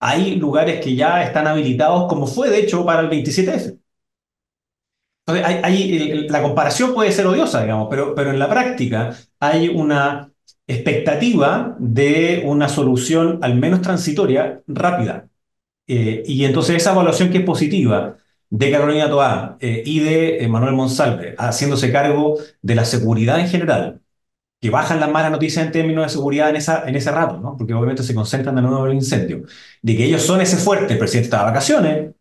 Hay 0.00 0.36
lugares 0.36 0.82
que 0.82 0.96
ya 0.96 1.22
están 1.22 1.46
habilitados, 1.46 2.08
como 2.08 2.26
fue 2.26 2.50
de 2.50 2.60
hecho 2.60 2.84
para 2.86 3.02
el 3.02 3.10
27F. 3.10 3.78
Entonces, 5.26 5.60
hay, 5.64 6.28
la 6.28 6.42
comparación 6.42 6.94
puede 6.94 7.12
ser 7.12 7.26
odiosa, 7.26 7.62
digamos, 7.62 7.88
pero, 7.90 8.14
pero 8.14 8.30
en 8.30 8.38
la 8.38 8.48
práctica 8.48 9.14
hay 9.38 9.68
una 9.68 10.32
expectativa 10.66 11.76
de 11.78 12.42
una 12.46 12.68
solución, 12.68 13.38
al 13.42 13.56
menos 13.56 13.82
transitoria, 13.82 14.62
rápida. 14.66 15.28
Eh, 15.86 16.22
y 16.26 16.44
entonces 16.44 16.76
esa 16.76 16.92
evaluación 16.92 17.30
que 17.30 17.38
es 17.38 17.44
positiva 17.44 18.16
de 18.50 18.70
Carolina 18.70 19.08
Toá 19.08 19.56
eh, 19.60 19.82
y 19.86 20.00
de 20.00 20.46
Manuel 20.48 20.74
Monsalve, 20.74 21.34
haciéndose 21.38 21.92
cargo 21.92 22.38
de 22.62 22.74
la 22.74 22.84
seguridad 22.84 23.40
en 23.40 23.48
general, 23.48 24.02
que 24.60 24.70
bajan 24.70 25.00
las 25.00 25.10
malas 25.10 25.30
noticias 25.32 25.66
en 25.66 25.72
términos 25.72 26.04
de 26.04 26.10
seguridad 26.10 26.50
en, 26.50 26.56
esa, 26.56 26.88
en 26.88 26.96
ese 26.96 27.10
rato, 27.12 27.38
¿no? 27.38 27.56
porque 27.56 27.74
obviamente 27.74 28.02
se 28.02 28.14
concentran 28.14 28.54
de 28.56 28.62
nuevo 28.62 28.84
en 28.86 28.92
el 28.92 28.96
incendio, 28.96 29.42
de 29.82 29.96
que 29.96 30.04
ellos 30.04 30.22
son 30.22 30.40
ese 30.40 30.56
fuerte, 30.56 30.94
el 30.94 30.98
presidente 30.98 31.26
estaba 31.26 31.44
de 31.44 31.50
vacaciones, 31.50 32.14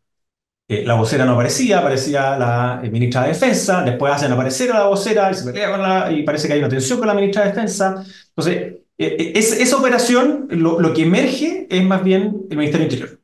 eh, 0.68 0.84
la 0.86 0.94
vocera 0.96 1.26
no 1.26 1.34
aparecía, 1.34 1.80
aparecía 1.80 2.38
la 2.38 2.82
ministra 2.92 3.24
de 3.24 3.30
Defensa, 3.30 3.84
después 3.84 4.14
hacen 4.14 4.32
aparecer 4.32 4.72
a 4.72 4.80
la 4.80 4.88
vocera 4.88 5.32
y 5.32 5.34
se 5.34 6.24
parece 6.24 6.48
que 6.48 6.54
hay 6.54 6.60
una 6.60 6.70
tensión 6.70 7.00
con 7.00 7.08
la 7.08 7.16
ministra 7.16 7.44
de 7.44 7.50
Defensa. 7.50 8.06
Entonces, 8.30 8.76
esa 8.98 9.78
operación, 9.78 10.48
lo, 10.52 10.80
lo 10.80 10.94
que 10.94 11.04
emerge 11.04 11.68
es 11.70 11.84
más 11.84 12.04
bien 12.04 12.46
el 12.52 12.58
Ministerio 12.58 12.86
Interior. 12.86 13.20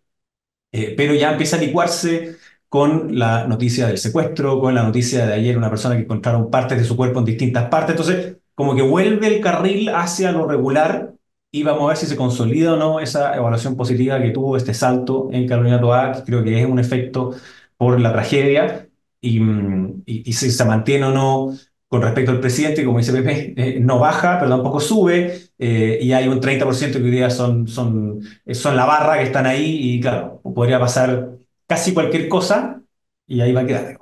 Eh, 0.71 0.93
pero 0.97 1.13
ya 1.13 1.31
empieza 1.31 1.57
a 1.57 1.59
licuarse 1.59 2.37
con 2.75 3.17
la 3.17 3.47
noticia 3.47 3.87
del 3.87 3.97
secuestro, 3.97 4.59
con 4.59 4.75
la 4.75 4.83
noticia 4.83 5.25
de 5.25 5.33
ayer 5.33 5.57
una 5.57 5.69
persona 5.69 5.95
que 5.95 6.01
encontraron 6.01 6.51
partes 6.51 6.77
de 6.77 6.83
su 6.83 6.97
cuerpo 6.97 7.19
en 7.19 7.25
distintas 7.25 7.69
partes. 7.69 7.91
Entonces, 7.91 8.35
como 8.53 8.75
que 8.75 8.81
vuelve 8.81 9.27
el 9.27 9.39
carril 9.39 9.87
hacia 9.87 10.33
lo 10.33 10.45
regular 10.45 11.13
y 11.51 11.63
vamos 11.63 11.83
a 11.85 11.87
ver 11.87 11.97
si 11.97 12.05
se 12.05 12.17
consolida 12.17 12.73
o 12.73 12.75
no 12.75 12.99
esa 12.99 13.33
evaluación 13.33 13.77
positiva 13.77 14.21
que 14.21 14.31
tuvo 14.31 14.57
este 14.57 14.73
salto 14.73 15.29
en 15.31 15.47
Carolina 15.47 15.79
Toa, 15.79 16.21
creo 16.25 16.43
que 16.43 16.59
es 16.61 16.67
un 16.67 16.77
efecto 16.77 17.33
por 17.77 17.97
la 18.01 18.11
tragedia 18.11 18.89
y, 19.21 19.39
mm, 19.39 20.03
y 20.05 20.33
si 20.33 20.51
se 20.51 20.65
mantiene 20.65 21.05
o 21.05 21.11
no 21.11 21.53
con 21.87 22.01
respecto 22.01 22.31
al 22.31 22.41
presidente, 22.41 22.83
como 22.83 22.97
dice 22.97 23.13
Pepe, 23.13 23.53
eh, 23.77 23.79
no 23.79 23.99
baja, 23.99 24.37
pero 24.37 24.51
tampoco 24.51 24.81
sube, 24.81 25.43
eh, 25.57 25.99
y 26.01 26.11
hay 26.11 26.27
un 26.27 26.41
30% 26.41 26.99
que 26.99 27.05
hoy 27.05 27.11
día 27.11 27.29
son, 27.29 27.67
son, 27.69 28.19
son 28.51 28.75
la 28.75 28.85
barra 28.85 29.17
que 29.17 29.23
están 29.23 29.45
ahí, 29.45 29.93
y 29.95 30.01
claro, 30.01 30.41
podría 30.43 30.77
pasar 30.79 31.37
casi 31.67 31.93
cualquier 31.93 32.27
cosa, 32.27 32.81
y 33.27 33.41
ahí 33.41 33.51
va 33.51 33.61
a 33.61 33.65
quedar. 33.65 33.97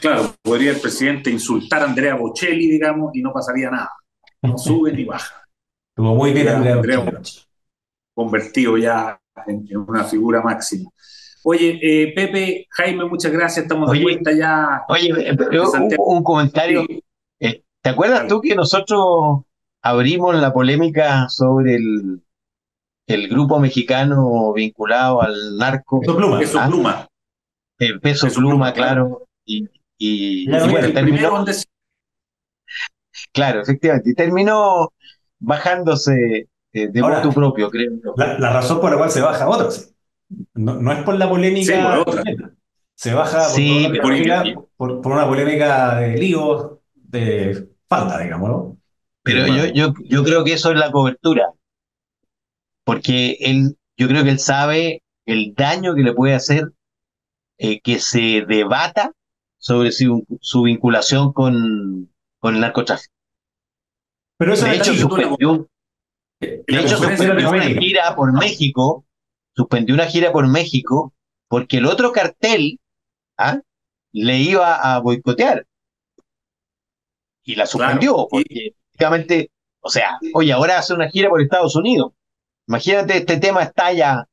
Claro, 0.00 0.34
podría 0.42 0.70
el 0.70 0.80
presidente 0.80 1.30
insultar 1.30 1.82
a 1.82 1.86
Andrea 1.86 2.14
Bocelli, 2.14 2.70
digamos, 2.70 3.10
y 3.14 3.22
no 3.22 3.32
pasaría 3.32 3.70
nada. 3.70 3.90
No 4.42 4.56
sube 4.56 4.92
ni 4.92 5.04
baja. 5.04 5.44
Estuvo 5.90 6.14
muy 6.14 6.32
bien 6.32 6.48
Andrea, 6.48 7.00
Bocelli. 7.00 7.40
Convertido 8.14 8.76
ya 8.78 9.20
en 9.46 9.66
una 9.76 10.04
figura 10.04 10.40
máxima. 10.40 10.90
Oye, 11.44 11.78
eh, 11.82 12.12
Pepe, 12.14 12.66
Jaime, 12.70 13.04
muchas 13.06 13.32
gracias, 13.32 13.64
estamos 13.64 13.90
de 13.90 14.02
vuelta 14.02 14.32
ya. 14.32 14.82
Oye, 14.88 15.10
eh, 15.30 15.36
un, 15.98 16.22
comentario. 16.22 16.84
Eh, 17.40 17.62
¿Te 17.80 17.90
acuerdas 17.90 18.26
tú 18.26 18.40
que 18.40 18.54
nosotros 18.54 19.44
abrimos 19.80 20.34
la 20.34 20.52
polémica 20.52 21.28
sobre 21.28 21.76
el, 21.76 22.20
el 23.08 23.28
grupo 23.28 23.58
mexicano 23.58 24.52
vinculado 24.52 25.22
al 25.22 25.56
narco? 25.56 26.00
Peso 26.00 26.16
Pluma. 26.16 26.38
Peso 26.38 26.60
¿Ah? 26.60 26.66
Pluma. 26.68 27.08
peso, 28.00 28.28
Pluma, 28.28 28.72
claro. 28.72 29.26
Y, 29.44 29.66
y, 29.96 30.46
terminó, 30.46 31.44
Claro, 33.32 33.62
efectivamente. 33.62 34.10
Y 34.10 34.14
terminó 34.14 34.92
bajándose 35.38 36.48
de 36.72 37.02
voto 37.02 37.32
propio, 37.32 37.70
creo. 37.70 37.92
La, 38.16 38.38
la, 38.38 38.52
razón 38.52 38.80
por 38.80 38.90
la 38.90 38.98
cual 38.98 39.10
se 39.10 39.20
baja 39.20 39.48
otro, 39.48 39.70
sí. 39.70 39.86
No, 40.54 40.92
es 40.92 41.02
por 41.02 41.16
la 41.16 41.28
polémica. 41.28 42.04
Se 42.94 43.14
baja 43.14 43.46
por, 44.76 45.06
una 45.06 45.26
polémica 45.26 46.00
de 46.00 46.18
líos, 46.18 46.78
de 46.94 47.68
falta, 47.88 48.18
digamos, 48.18 48.76
Pero 49.22 49.46
yo, 49.46 49.66
yo, 49.66 49.94
yo 50.04 50.24
creo 50.24 50.44
que 50.44 50.52
eso 50.52 50.72
es 50.72 50.78
la 50.78 50.90
cobertura. 50.90 51.52
Porque 52.88 53.36
él, 53.40 53.76
yo 53.98 54.08
creo 54.08 54.24
que 54.24 54.30
él 54.30 54.38
sabe 54.38 55.02
el 55.26 55.52
daño 55.54 55.94
que 55.94 56.00
le 56.00 56.14
puede 56.14 56.32
hacer 56.32 56.72
eh, 57.58 57.82
que 57.82 57.98
se 57.98 58.46
debata 58.48 59.12
sobre 59.58 59.92
su, 59.92 60.24
vinculación 60.64 61.34
con, 61.34 62.10
con 62.38 62.54
el 62.54 62.62
narcotráfico. 62.62 63.12
Pero 64.38 64.54
eso 64.54 64.64
de 64.64 64.76
hecho, 64.76 64.94
suspendió, 64.94 65.68
de 66.40 66.64
hecho, 66.66 66.96
suspendió 66.96 67.50
una 67.50 67.64
gira 67.64 68.16
por 68.16 68.32
México 68.32 69.04
suspendió 69.54 69.94
una 69.94 70.06
gira 70.06 70.32
por 70.32 70.48
México 70.48 71.12
porque 71.46 71.76
el 71.76 71.84
otro 71.84 72.10
cartel 72.10 72.80
¿ah? 73.36 73.60
le 74.12 74.38
iba 74.38 74.76
a 74.76 74.98
boicotear. 75.00 75.66
Y 77.44 77.54
la 77.54 77.66
suspendió, 77.66 78.28
porque 78.30 78.76
efectivamente, 78.92 79.50
o 79.80 79.90
sea, 79.90 80.18
oye, 80.32 80.54
ahora 80.54 80.78
hace 80.78 80.94
una 80.94 81.10
gira 81.10 81.28
por 81.28 81.42
Estados 81.42 81.76
Unidos. 81.76 82.12
Imagínate, 82.68 83.16
este 83.16 83.38
tema 83.38 83.62
estalla 83.62 84.28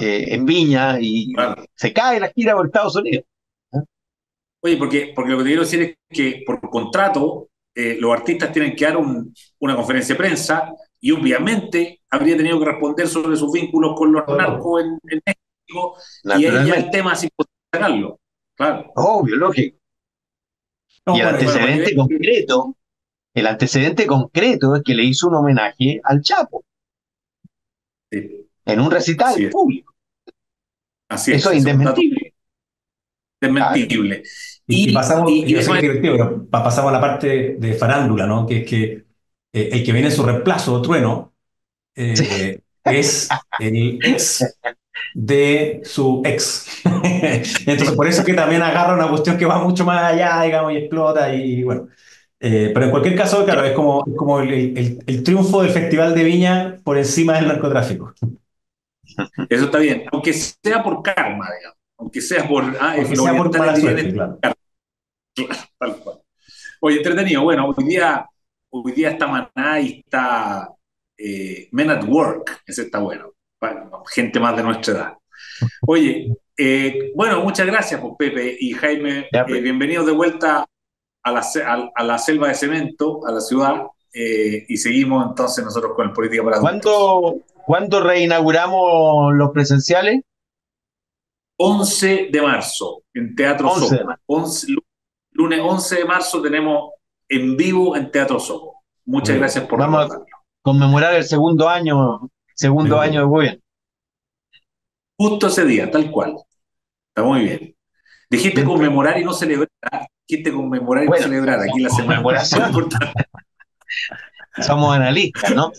eh, 0.00 0.26
en 0.28 0.44
Viña 0.44 1.00
y 1.00 1.32
se 1.74 1.92
cae 1.92 2.20
la 2.20 2.28
gira 2.28 2.54
por 2.54 2.66
Estados 2.66 2.96
Unidos. 2.96 3.24
Oye, 4.60 4.76
porque, 4.76 5.12
porque 5.14 5.30
lo 5.32 5.38
que 5.38 5.44
te 5.44 5.48
quiero 5.48 5.62
decir 5.62 5.82
es 5.82 5.96
que 6.08 6.42
por 6.46 6.60
contrato 6.60 7.48
eh, 7.74 7.96
los 7.98 8.12
artistas 8.12 8.52
tienen 8.52 8.76
que 8.76 8.84
dar 8.84 8.96
una 8.96 9.76
conferencia 9.76 10.14
de 10.14 10.18
prensa 10.18 10.72
y 11.00 11.10
obviamente 11.10 12.02
habría 12.10 12.36
tenido 12.36 12.58
que 12.58 12.66
responder 12.66 13.08
sobre 13.08 13.36
sus 13.36 13.52
vínculos 13.52 13.94
con 13.96 14.12
los 14.12 14.26
narcos 14.26 14.82
en, 14.82 14.98
México 15.26 15.96
y 16.24 16.46
ahí 16.46 16.66
ya 16.66 16.74
el 16.74 16.90
tema 16.90 17.12
es 17.12 17.24
imposible 17.24 17.54
sacarlo. 17.72 18.20
Claro. 18.56 18.92
Obvio, 18.94 19.36
lógico. 19.36 19.78
y 21.06 21.20
el 21.20 21.26
antecedente 21.26 21.96
concreto, 21.96 22.76
el 23.34 23.46
antecedente 23.46 24.06
concreto 24.06 24.76
es 24.76 24.82
que 24.82 24.94
le 24.94 25.04
hizo 25.04 25.28
un 25.28 25.34
homenaje 25.34 26.00
al 26.04 26.22
Chapo. 26.22 26.63
En 28.66 28.80
un 28.80 28.90
recital 28.90 29.34
público. 29.50 29.94
Así 31.08 31.32
es. 31.32 31.38
Eso 31.38 31.50
es 31.50 31.58
indesmentible. 31.58 32.34
Desmentible. 33.40 34.22
Y, 34.66 34.92
pasamos, 34.92 35.30
y, 35.30 35.54
pasamos 36.50 36.88
a 36.88 36.92
la 36.92 37.00
parte 37.00 37.56
de 37.58 37.74
farándula, 37.74 38.26
¿no? 38.26 38.46
Que 38.46 38.58
es 38.58 38.66
que 38.66 39.04
eh, 39.52 39.68
el 39.72 39.84
que 39.84 39.92
viene 39.92 40.08
en 40.08 40.14
su 40.14 40.22
reemplazo, 40.22 40.80
Trueno, 40.80 41.34
eh, 41.94 42.60
es 42.84 43.28
el 43.58 43.98
ex 44.02 44.56
de 45.14 45.82
su 45.84 46.22
ex. 46.24 46.82
Entonces, 46.84 47.92
por 47.92 48.08
eso 48.08 48.20
es 48.20 48.26
que 48.26 48.34
también 48.34 48.62
agarra 48.62 48.94
una 48.94 49.08
cuestión 49.08 49.36
que 49.36 49.46
va 49.46 49.58
mucho 49.58 49.84
más 49.84 50.02
allá, 50.02 50.42
digamos, 50.42 50.72
y 50.72 50.76
explota, 50.76 51.34
y 51.34 51.62
bueno. 51.62 51.88
Eh, 52.46 52.70
pero 52.74 52.86
en 52.86 52.90
cualquier 52.90 53.16
caso, 53.16 53.44
claro, 53.44 53.64
es 53.64 53.72
como, 53.72 54.04
como 54.16 54.40
el, 54.40 55.00
el, 55.06 55.22
triunfo 55.22 55.62
del 55.62 55.70
Festival 55.70 56.14
de 56.14 56.24
Viña 56.24 56.80
por 56.84 56.98
encima 56.98 57.36
del 57.36 57.48
narcotráfico. 57.48 58.12
Eso 59.48 59.64
está 59.64 59.78
bien, 59.78 60.04
aunque 60.12 60.32
sea 60.34 60.82
por 60.82 61.02
karma, 61.02 61.48
digamos 61.58 61.84
aunque 61.98 62.20
sea 62.20 62.46
por... 62.46 62.64
Ah, 62.80 62.94
aunque 62.96 63.16
sea 63.16 63.36
por 63.36 63.58
mala 63.58 63.76
suerte, 63.76 64.12
claro. 64.12 64.38
Tal 65.78 65.96
cual. 66.00 66.20
Oye, 66.80 66.98
entretenido. 66.98 67.42
Bueno, 67.42 67.68
hoy 67.68 67.84
día, 67.84 68.26
hoy 68.70 68.92
día 68.92 69.10
está 69.10 69.26
Maná 69.26 69.80
y 69.80 70.00
está 70.00 70.68
eh, 71.16 71.68
Men 71.72 71.90
at 71.90 72.04
Work. 72.04 72.62
Ese 72.66 72.82
está 72.82 72.98
bueno. 72.98 73.32
gente 74.12 74.38
más 74.38 74.56
de 74.56 74.62
nuestra 74.62 74.94
edad. 74.94 75.14
Oye, 75.86 76.28
eh, 76.56 77.12
bueno, 77.14 77.42
muchas 77.42 77.66
gracias, 77.66 78.00
pues, 78.00 78.14
Pepe 78.18 78.56
y 78.60 78.72
Jaime. 78.72 79.20
Eh, 79.20 79.44
pues. 79.46 79.62
bienvenidos 79.62 80.06
de 80.06 80.12
vuelta 80.12 80.66
a 81.24 81.32
la, 81.32 81.90
a, 81.94 82.04
la, 82.04 82.18
selva 82.18 82.48
de 82.48 82.54
cemento, 82.54 83.26
a 83.26 83.32
la 83.32 83.40
ciudad. 83.40 83.86
y 84.12 84.76
seguimos 84.76 85.26
entonces 85.26 85.64
nosotros 85.64 85.92
con 85.96 86.08
el 86.08 86.12
Política 86.12 86.44
para 86.44 86.60
¿Cuándo, 86.60 87.40
¿Cuándo 87.66 88.00
reinauguramos 88.00 89.34
los 89.34 89.50
presenciales? 89.50 90.22
11 91.56 92.28
de 92.30 92.42
marzo 92.42 93.02
en 93.14 93.34
Teatro 93.34 93.70
11 94.26 94.74
lunes 95.34 95.60
11 95.62 95.96
de 95.96 96.04
marzo 96.04 96.40
tenemos 96.42 96.92
en 97.28 97.56
vivo 97.56 97.96
en 97.96 98.10
Teatro 98.10 98.38
Soco. 98.38 98.82
Muchas 99.04 99.36
gracias 99.36 99.64
por 99.66 99.78
Vamos 99.78 100.10
a 100.10 100.24
conmemorar 100.62 101.14
el 101.14 101.24
segundo 101.24 101.68
año, 101.68 102.30
segundo 102.54 103.00
año 103.00 103.20
de 103.20 103.26
gobierno. 103.26 103.60
Justo 105.18 105.48
ese 105.48 105.64
día, 105.64 105.90
tal 105.90 106.10
cual. 106.10 106.36
Está 107.08 107.22
muy 107.22 107.42
bien. 107.42 107.76
Dijiste 108.30 108.64
conmemorar 108.64 109.18
y 109.18 109.24
no 109.24 109.32
celebrar. 109.32 109.68
Dijiste 110.26 110.52
conmemorar 110.52 111.04
y 111.04 111.08
no 111.08 111.16
celebrar. 111.16 111.60
Aquí 111.60 111.80
la 111.80 111.90
semana. 111.90 112.44
Somos 114.62 114.96
analistas, 114.96 115.54
¿no? 115.54 115.72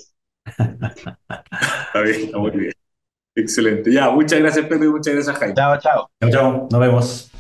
está 0.46 2.02
bien, 2.02 2.26
está 2.26 2.38
muy 2.38 2.52
bien. 2.52 2.74
Excelente. 3.36 3.92
Ya, 3.92 4.10
muchas 4.10 4.40
gracias, 4.40 4.66
Pedro, 4.68 4.86
y 4.86 4.90
muchas 4.90 5.14
gracias, 5.14 5.38
Jaime. 5.38 5.56
Chao, 5.56 5.80
chao. 5.80 6.10
Chao, 6.22 6.32
chao. 6.32 6.68
Nos 6.72 6.80
vemos. 6.80 7.32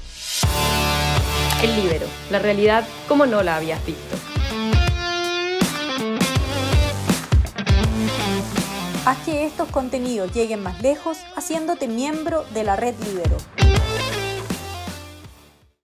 El 1.63 1.75
Libero, 1.75 2.07
la 2.31 2.39
realidad 2.39 2.85
como 3.07 3.25
no 3.25 3.43
la 3.43 3.57
habías 3.57 3.85
visto. 3.85 4.15
Haz 9.05 9.17
que 9.19 9.45
estos 9.45 9.69
contenidos 9.69 10.33
lleguen 10.33 10.63
más 10.63 10.81
lejos 10.81 11.19
haciéndote 11.35 11.87
miembro 11.87 12.43
de 12.53 12.63
la 12.63 12.75
red 12.75 12.95
Libero. 13.05 13.37